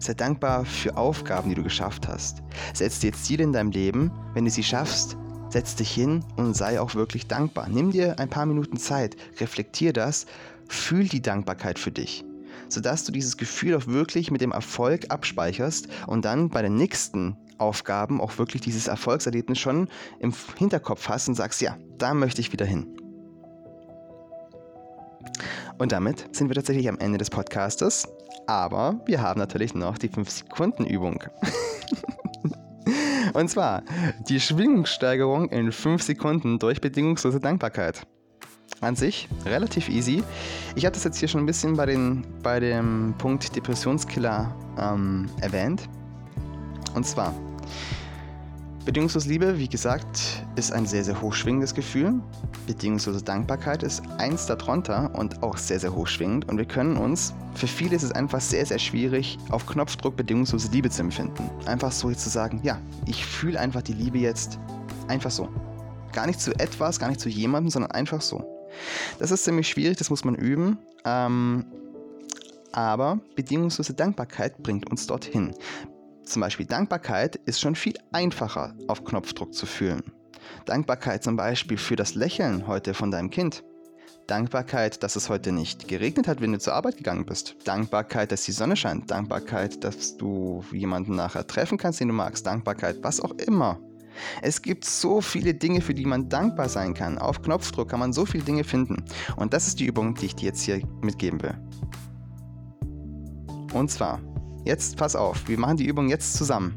Sei 0.00 0.14
dankbar 0.14 0.64
für 0.64 0.96
Aufgaben, 0.96 1.48
die 1.48 1.54
du 1.54 1.62
geschafft 1.62 2.06
hast. 2.06 2.42
Setz 2.74 3.00
dir 3.00 3.12
Ziele 3.12 3.44
in 3.44 3.52
deinem 3.52 3.70
Leben. 3.70 4.12
Wenn 4.34 4.44
du 4.44 4.50
sie 4.50 4.62
schaffst, 4.62 5.16
Setz 5.50 5.76
dich 5.76 5.90
hin 5.90 6.22
und 6.36 6.54
sei 6.54 6.80
auch 6.80 6.94
wirklich 6.94 7.26
dankbar. 7.26 7.68
Nimm 7.68 7.90
dir 7.90 8.18
ein 8.18 8.28
paar 8.28 8.44
Minuten 8.44 8.76
Zeit, 8.76 9.16
reflektier 9.40 9.92
das, 9.92 10.26
fühl 10.68 11.08
die 11.08 11.22
Dankbarkeit 11.22 11.78
für 11.78 11.90
dich, 11.90 12.24
sodass 12.68 13.04
du 13.04 13.12
dieses 13.12 13.38
Gefühl 13.38 13.74
auch 13.74 13.86
wirklich 13.86 14.30
mit 14.30 14.42
dem 14.42 14.52
Erfolg 14.52 15.10
abspeicherst 15.10 15.88
und 16.06 16.24
dann 16.26 16.50
bei 16.50 16.60
den 16.60 16.76
nächsten 16.76 17.36
Aufgaben 17.56 18.20
auch 18.20 18.36
wirklich 18.38 18.60
dieses 18.62 18.88
Erfolgserlebnis 18.88 19.58
schon 19.58 19.88
im 20.20 20.34
Hinterkopf 20.56 21.08
hast 21.08 21.28
und 21.28 21.34
sagst, 21.34 21.60
ja, 21.62 21.76
da 21.96 22.12
möchte 22.12 22.40
ich 22.40 22.52
wieder 22.52 22.66
hin. 22.66 22.86
Und 25.78 25.92
damit 25.92 26.34
sind 26.36 26.48
wir 26.48 26.54
tatsächlich 26.54 26.88
am 26.88 26.98
Ende 26.98 27.18
des 27.18 27.30
Podcastes, 27.30 28.06
aber 28.46 29.00
wir 29.06 29.22
haben 29.22 29.40
natürlich 29.40 29.74
noch 29.74 29.96
die 29.96 30.10
5-Sekunden-Übung. 30.10 31.24
Und 33.32 33.48
zwar 33.48 33.82
die 34.28 34.40
Schwingungssteigerung 34.40 35.48
in 35.50 35.72
5 35.72 36.02
Sekunden 36.02 36.58
durch 36.58 36.80
bedingungslose 36.80 37.40
Dankbarkeit. 37.40 38.06
An 38.80 38.94
sich 38.94 39.28
relativ 39.44 39.88
easy. 39.88 40.22
Ich 40.76 40.84
habe 40.84 40.94
das 40.94 41.04
jetzt 41.04 41.18
hier 41.18 41.28
schon 41.28 41.42
ein 41.42 41.46
bisschen 41.46 41.76
bei, 41.76 41.86
den, 41.86 42.24
bei 42.42 42.60
dem 42.60 43.14
Punkt 43.18 43.56
Depressionskiller 43.56 44.54
ähm, 44.78 45.28
erwähnt. 45.40 45.88
Und 46.94 47.04
zwar 47.04 47.34
Bedingungslose 48.88 49.28
Liebe, 49.28 49.58
wie 49.58 49.68
gesagt, 49.68 50.46
ist 50.56 50.72
ein 50.72 50.86
sehr, 50.86 51.04
sehr 51.04 51.20
hochschwingendes 51.20 51.74
Gefühl. 51.74 52.22
Bedingungslose 52.66 53.22
Dankbarkeit 53.22 53.82
ist 53.82 54.02
eins 54.16 54.46
darunter 54.46 55.14
und 55.14 55.42
auch 55.42 55.58
sehr, 55.58 55.78
sehr 55.78 55.94
hochschwingend. 55.94 56.48
Und 56.48 56.56
wir 56.56 56.64
können 56.64 56.96
uns, 56.96 57.34
für 57.54 57.66
viele 57.66 57.96
ist 57.96 58.02
es 58.02 58.12
einfach 58.12 58.40
sehr, 58.40 58.64
sehr 58.64 58.78
schwierig, 58.78 59.36
auf 59.50 59.66
Knopfdruck 59.66 60.16
bedingungslose 60.16 60.70
Liebe 60.72 60.88
zu 60.88 61.02
empfinden. 61.02 61.50
Einfach 61.66 61.92
so 61.92 62.10
zu 62.10 62.30
sagen, 62.30 62.60
ja, 62.62 62.80
ich 63.04 63.26
fühle 63.26 63.60
einfach 63.60 63.82
die 63.82 63.92
Liebe 63.92 64.16
jetzt 64.16 64.58
einfach 65.06 65.32
so. 65.32 65.50
Gar 66.14 66.26
nicht 66.26 66.40
zu 66.40 66.58
etwas, 66.58 66.98
gar 66.98 67.08
nicht 67.08 67.20
zu 67.20 67.28
jemandem, 67.28 67.68
sondern 67.68 67.90
einfach 67.90 68.22
so. 68.22 68.42
Das 69.18 69.30
ist 69.30 69.44
ziemlich 69.44 69.68
schwierig, 69.68 69.98
das 69.98 70.08
muss 70.08 70.24
man 70.24 70.34
üben. 70.34 70.78
Ähm, 71.04 71.66
aber 72.72 73.20
bedingungslose 73.36 73.92
Dankbarkeit 73.92 74.62
bringt 74.62 74.90
uns 74.90 75.06
dorthin. 75.06 75.52
Zum 76.28 76.40
Beispiel 76.40 76.66
Dankbarkeit 76.66 77.36
ist 77.46 77.58
schon 77.58 77.74
viel 77.74 77.94
einfacher 78.12 78.74
auf 78.86 79.02
Knopfdruck 79.02 79.54
zu 79.54 79.64
fühlen. 79.64 80.02
Dankbarkeit 80.66 81.24
zum 81.24 81.36
Beispiel 81.36 81.78
für 81.78 81.96
das 81.96 82.14
Lächeln 82.14 82.66
heute 82.66 82.92
von 82.92 83.10
deinem 83.10 83.30
Kind. 83.30 83.64
Dankbarkeit, 84.26 85.02
dass 85.02 85.16
es 85.16 85.30
heute 85.30 85.52
nicht 85.52 85.88
geregnet 85.88 86.28
hat, 86.28 86.42
wenn 86.42 86.52
du 86.52 86.58
zur 86.58 86.74
Arbeit 86.74 86.98
gegangen 86.98 87.24
bist. 87.24 87.56
Dankbarkeit, 87.64 88.30
dass 88.30 88.42
die 88.42 88.52
Sonne 88.52 88.76
scheint. 88.76 89.10
Dankbarkeit, 89.10 89.82
dass 89.82 90.18
du 90.18 90.62
jemanden 90.70 91.16
nachher 91.16 91.46
treffen 91.46 91.78
kannst, 91.78 92.00
den 92.00 92.08
du 92.08 92.14
magst. 92.14 92.46
Dankbarkeit, 92.46 92.98
was 93.00 93.22
auch 93.22 93.32
immer. 93.46 93.80
Es 94.42 94.60
gibt 94.60 94.84
so 94.84 95.22
viele 95.22 95.54
Dinge, 95.54 95.80
für 95.80 95.94
die 95.94 96.04
man 96.04 96.28
dankbar 96.28 96.68
sein 96.68 96.92
kann. 96.92 97.16
Auf 97.16 97.40
Knopfdruck 97.40 97.88
kann 97.88 98.00
man 98.00 98.12
so 98.12 98.26
viele 98.26 98.44
Dinge 98.44 98.64
finden. 98.64 99.02
Und 99.36 99.54
das 99.54 99.66
ist 99.66 99.80
die 99.80 99.86
Übung, 99.86 100.14
die 100.14 100.26
ich 100.26 100.36
dir 100.36 100.46
jetzt 100.46 100.60
hier 100.60 100.82
mitgeben 101.00 101.40
will. 101.42 101.54
Und 103.72 103.90
zwar, 103.90 104.20
jetzt 104.68 104.98
pass 104.98 105.16
auf, 105.16 105.48
wir 105.48 105.58
machen 105.58 105.78
die 105.78 105.86
Übung 105.86 106.10
jetzt 106.10 106.34
zusammen. 106.34 106.74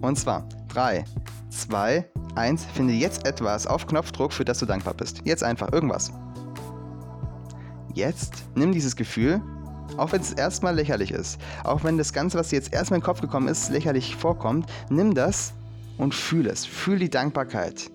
Und 0.00 0.18
zwar 0.18 0.48
3, 0.68 1.04
2, 1.50 2.10
1, 2.34 2.64
finde 2.64 2.94
jetzt 2.94 3.26
etwas 3.26 3.66
auf 3.66 3.86
Knopfdruck, 3.86 4.32
für 4.32 4.46
das 4.46 4.58
du 4.58 4.66
dankbar 4.66 4.94
bist. 4.94 5.20
Jetzt 5.24 5.44
einfach 5.44 5.72
irgendwas. 5.72 6.10
Jetzt 7.92 8.44
nimm 8.54 8.72
dieses 8.72 8.96
Gefühl, 8.96 9.42
auch 9.98 10.12
wenn 10.12 10.22
es 10.22 10.32
erstmal 10.32 10.74
lächerlich 10.74 11.10
ist, 11.10 11.38
auch 11.64 11.84
wenn 11.84 11.98
das 11.98 12.14
Ganze, 12.14 12.38
was 12.38 12.48
dir 12.48 12.56
jetzt 12.56 12.72
erstmal 12.72 12.96
in 12.96 13.02
den 13.02 13.06
Kopf 13.06 13.20
gekommen 13.20 13.48
ist, 13.48 13.70
lächerlich 13.70 14.16
vorkommt, 14.16 14.66
nimm 14.88 15.14
das 15.14 15.52
und 15.98 16.14
fühl 16.14 16.46
es. 16.46 16.64
Fühl 16.64 16.98
die 16.98 17.10
Dankbarkeit. 17.10 17.90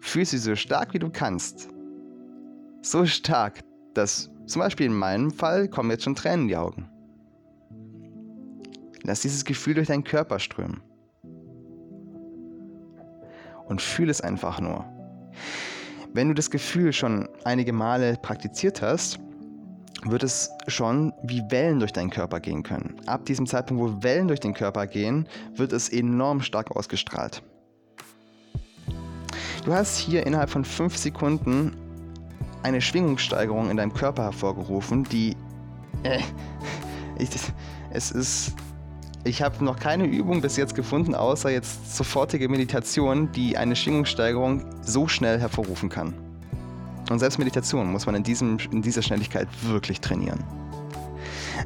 Fühl 0.00 0.26
sie 0.26 0.38
so 0.38 0.54
stark 0.54 0.92
wie 0.92 0.98
du 0.98 1.08
kannst. 1.10 1.68
So 2.82 3.06
stark, 3.06 3.60
dass 3.94 4.30
zum 4.46 4.60
Beispiel 4.60 4.86
in 4.86 4.94
meinem 4.94 5.30
Fall 5.30 5.68
kommen 5.68 5.90
jetzt 5.90 6.04
schon 6.04 6.14
Tränen 6.14 6.42
in 6.42 6.48
die 6.48 6.56
Augen. 6.56 6.90
Lass 9.02 9.20
dieses 9.20 9.44
Gefühl 9.44 9.74
durch 9.74 9.88
deinen 9.88 10.04
Körper 10.04 10.38
strömen. 10.38 10.82
Und 13.66 13.80
fühl 13.80 14.10
es 14.10 14.20
einfach 14.20 14.60
nur. 14.60 14.84
Wenn 16.12 16.28
du 16.28 16.34
das 16.34 16.50
Gefühl 16.50 16.92
schon 16.92 17.28
einige 17.44 17.72
Male 17.72 18.16
praktiziert 18.20 18.82
hast, 18.82 19.20
wird 20.04 20.22
es 20.22 20.50
schon 20.66 21.12
wie 21.22 21.42
Wellen 21.50 21.78
durch 21.78 21.92
deinen 21.92 22.10
Körper 22.10 22.40
gehen 22.40 22.62
können. 22.62 22.96
Ab 23.06 23.26
diesem 23.26 23.46
Zeitpunkt, 23.46 23.82
wo 23.82 24.02
Wellen 24.02 24.28
durch 24.28 24.40
den 24.40 24.54
Körper 24.54 24.86
gehen, 24.86 25.28
wird 25.54 25.72
es 25.72 25.88
enorm 25.88 26.40
stark 26.40 26.74
ausgestrahlt. 26.74 27.42
Du 29.64 29.72
hast 29.74 29.98
hier 29.98 30.26
innerhalb 30.26 30.50
von 30.50 30.64
5 30.64 30.96
Sekunden 30.96 31.76
eine 32.62 32.80
Schwingungssteigerung 32.80 33.70
in 33.70 33.76
deinem 33.76 33.92
Körper 33.92 34.24
hervorgerufen, 34.24 35.04
die... 35.04 35.36
Äh, 36.02 36.20
ich, 37.18 37.28
es 37.90 38.10
ist... 38.10 38.54
Ich 39.22 39.42
habe 39.42 39.62
noch 39.62 39.78
keine 39.78 40.06
Übung 40.06 40.40
bis 40.40 40.56
jetzt 40.56 40.74
gefunden, 40.74 41.14
außer 41.14 41.50
jetzt 41.50 41.94
sofortige 41.94 42.48
Meditation, 42.48 43.30
die 43.32 43.56
eine 43.56 43.76
Schwingungssteigerung 43.76 44.64
so 44.82 45.08
schnell 45.08 45.38
hervorrufen 45.38 45.90
kann. 45.90 46.14
Und 47.10 47.18
selbst 47.18 47.38
Meditation 47.38 47.92
muss 47.92 48.06
man 48.06 48.14
in, 48.14 48.22
diesem, 48.22 48.58
in 48.70 48.80
dieser 48.80 49.02
Schnelligkeit 49.02 49.48
wirklich 49.62 50.00
trainieren. 50.00 50.42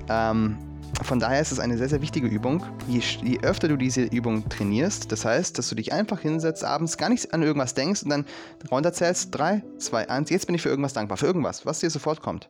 Ähm, 0.09 0.57
von 1.03 1.21
daher 1.21 1.40
ist 1.40 1.53
es 1.53 1.61
eine 1.61 1.77
sehr, 1.77 1.88
sehr 1.88 2.03
wichtige 2.03 2.27
Übung. 2.27 2.64
Je, 2.88 3.01
je, 3.23 3.40
öfter 3.40 3.69
du 3.69 3.77
diese 3.77 4.03
Übung 4.03 4.49
trainierst, 4.49 5.12
das 5.12 5.25
heißt, 5.25 5.57
dass 5.59 5.69
du 5.69 5.75
dich 5.77 5.93
einfach 5.93 6.21
hinsetzt, 6.21 6.64
abends 6.64 6.97
gar 6.97 7.09
nicht 7.09 7.33
an 7.35 7.43
irgendwas 7.43 7.75
denkst 7.75 8.03
und 8.03 8.11
dann 8.11 8.25
runterzählst, 8.71 9.29
3, 9.33 9.62
2, 9.79 10.09
1, 10.09 10.31
jetzt 10.31 10.47
bin 10.47 10.55
ich 10.55 10.62
für 10.62 10.71
irgendwas 10.71 10.93
dankbar, 10.93 11.19
für 11.19 11.27
irgendwas, 11.27 11.67
was 11.67 11.81
dir 11.81 11.90
sofort 11.90 12.21
kommt. 12.21 12.49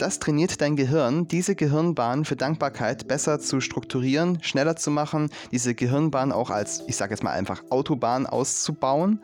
Das 0.00 0.18
trainiert 0.18 0.62
dein 0.62 0.76
Gehirn, 0.76 1.28
diese 1.28 1.54
Gehirnbahn 1.54 2.24
für 2.24 2.34
Dankbarkeit 2.34 3.06
besser 3.06 3.38
zu 3.38 3.60
strukturieren, 3.60 4.38
schneller 4.42 4.74
zu 4.76 4.90
machen, 4.90 5.28
diese 5.52 5.74
Gehirnbahn 5.74 6.32
auch 6.32 6.48
als, 6.48 6.82
ich 6.86 6.96
sage 6.96 7.12
jetzt 7.12 7.22
mal 7.22 7.32
einfach, 7.32 7.62
Autobahn 7.68 8.24
auszubauen. 8.24 9.20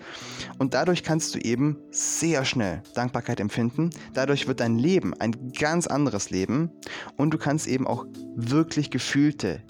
Und 0.59 0.75
dadurch 0.75 1.03
kannst 1.03 1.35
du 1.35 1.39
eben 1.39 1.79
sehr 1.91 2.45
schnell 2.45 2.83
Dankbarkeit 2.95 3.41
empfinden. 3.41 3.89
Dadurch 4.13 4.49
wird 4.49 4.61
dein 4.61 4.79
Leben 4.79 5.15
ein 5.19 5.53
ganz 5.59 5.87
anderes 5.87 6.29
Leben 6.29 6.71
und 7.17 7.33
du 7.33 7.39
kannst 7.39 7.67
eben 7.67 7.87
auch 7.87 8.05
wirklich 8.35 8.91
gefühlte, 8.91 9.63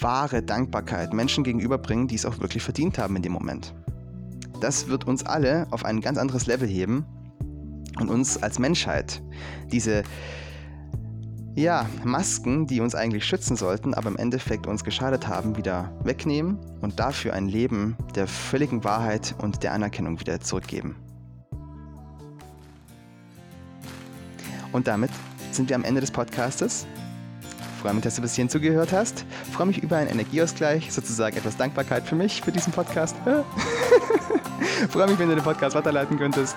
wahre 0.00 0.42
Dankbarkeit 0.42 1.12
Menschen 1.12 1.44
gegenüberbringen, 1.44 2.08
die 2.08 2.14
es 2.14 2.24
auch 2.24 2.40
wirklich 2.40 2.62
verdient 2.62 2.96
haben 2.96 3.16
in 3.16 3.22
dem 3.22 3.32
Moment. 3.32 3.74
Das 4.60 4.88
wird 4.88 5.06
uns 5.06 5.26
alle 5.26 5.66
auf 5.72 5.84
ein 5.84 6.00
ganz 6.00 6.16
anderes 6.16 6.46
Level 6.46 6.68
heben 6.68 7.04
und 7.98 8.08
uns 8.08 8.42
als 8.42 8.58
Menschheit 8.58 9.22
diese 9.70 10.02
ja, 11.54 11.86
Masken, 12.04 12.66
die 12.66 12.80
uns 12.80 12.94
eigentlich 12.94 13.24
schützen 13.24 13.56
sollten, 13.56 13.94
aber 13.94 14.08
im 14.08 14.16
Endeffekt 14.16 14.66
uns 14.66 14.84
geschadet 14.84 15.28
haben, 15.28 15.56
wieder 15.56 15.92
wegnehmen 16.02 16.58
und 16.80 16.98
dafür 16.98 17.34
ein 17.34 17.46
Leben 17.46 17.96
der 18.14 18.26
völligen 18.26 18.84
Wahrheit 18.84 19.34
und 19.38 19.62
der 19.62 19.72
Anerkennung 19.72 20.18
wieder 20.20 20.40
zurückgeben. 20.40 20.96
Und 24.72 24.86
damit 24.86 25.10
sind 25.50 25.68
wir 25.68 25.76
am 25.76 25.84
Ende 25.84 26.00
des 26.00 26.10
Podcastes. 26.10 26.86
Ich 27.82 27.84
freue 27.84 27.94
mich, 27.94 28.04
dass 28.04 28.14
du 28.14 28.22
bis 28.22 28.36
hierhin 28.36 28.48
zugehört 28.48 28.92
hast. 28.92 29.24
Ich 29.48 29.54
freue 29.54 29.66
mich 29.66 29.82
über 29.82 29.96
einen 29.96 30.08
Energieausgleich, 30.08 30.92
sozusagen 30.92 31.36
etwas 31.36 31.56
Dankbarkeit 31.56 32.04
für 32.04 32.14
mich, 32.14 32.40
für 32.40 32.52
diesen 32.52 32.72
Podcast. 32.72 33.16
Freue 34.88 35.08
mich, 35.08 35.18
wenn 35.18 35.28
du 35.28 35.34
den 35.34 35.42
Podcast 35.42 35.74
weiterleiten 35.74 36.16
könntest 36.16 36.54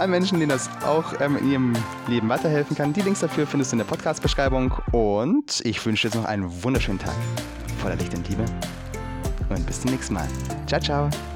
an 0.00 0.10
Menschen, 0.10 0.40
denen 0.40 0.48
das 0.48 0.68
auch 0.84 1.20
ähm, 1.20 1.36
in 1.36 1.52
ihrem 1.52 1.72
Leben 2.08 2.28
weiterhelfen 2.28 2.76
kann. 2.76 2.92
Die 2.92 3.02
Links 3.02 3.20
dafür 3.20 3.46
findest 3.46 3.70
du 3.70 3.74
in 3.74 3.78
der 3.78 3.84
Podcast-Beschreibung. 3.84 4.72
Und 4.90 5.60
ich 5.64 5.86
wünsche 5.86 6.08
dir 6.08 6.14
jetzt 6.14 6.20
noch 6.20 6.28
einen 6.28 6.64
wunderschönen 6.64 6.98
Tag 6.98 7.14
voller 7.80 7.94
Licht 7.94 8.12
und 8.12 8.28
Liebe. 8.28 8.44
Und 9.50 9.64
bis 9.66 9.80
zum 9.80 9.92
nächsten 9.92 10.14
Mal. 10.14 10.26
Ciao, 10.66 10.80
ciao. 10.80 11.33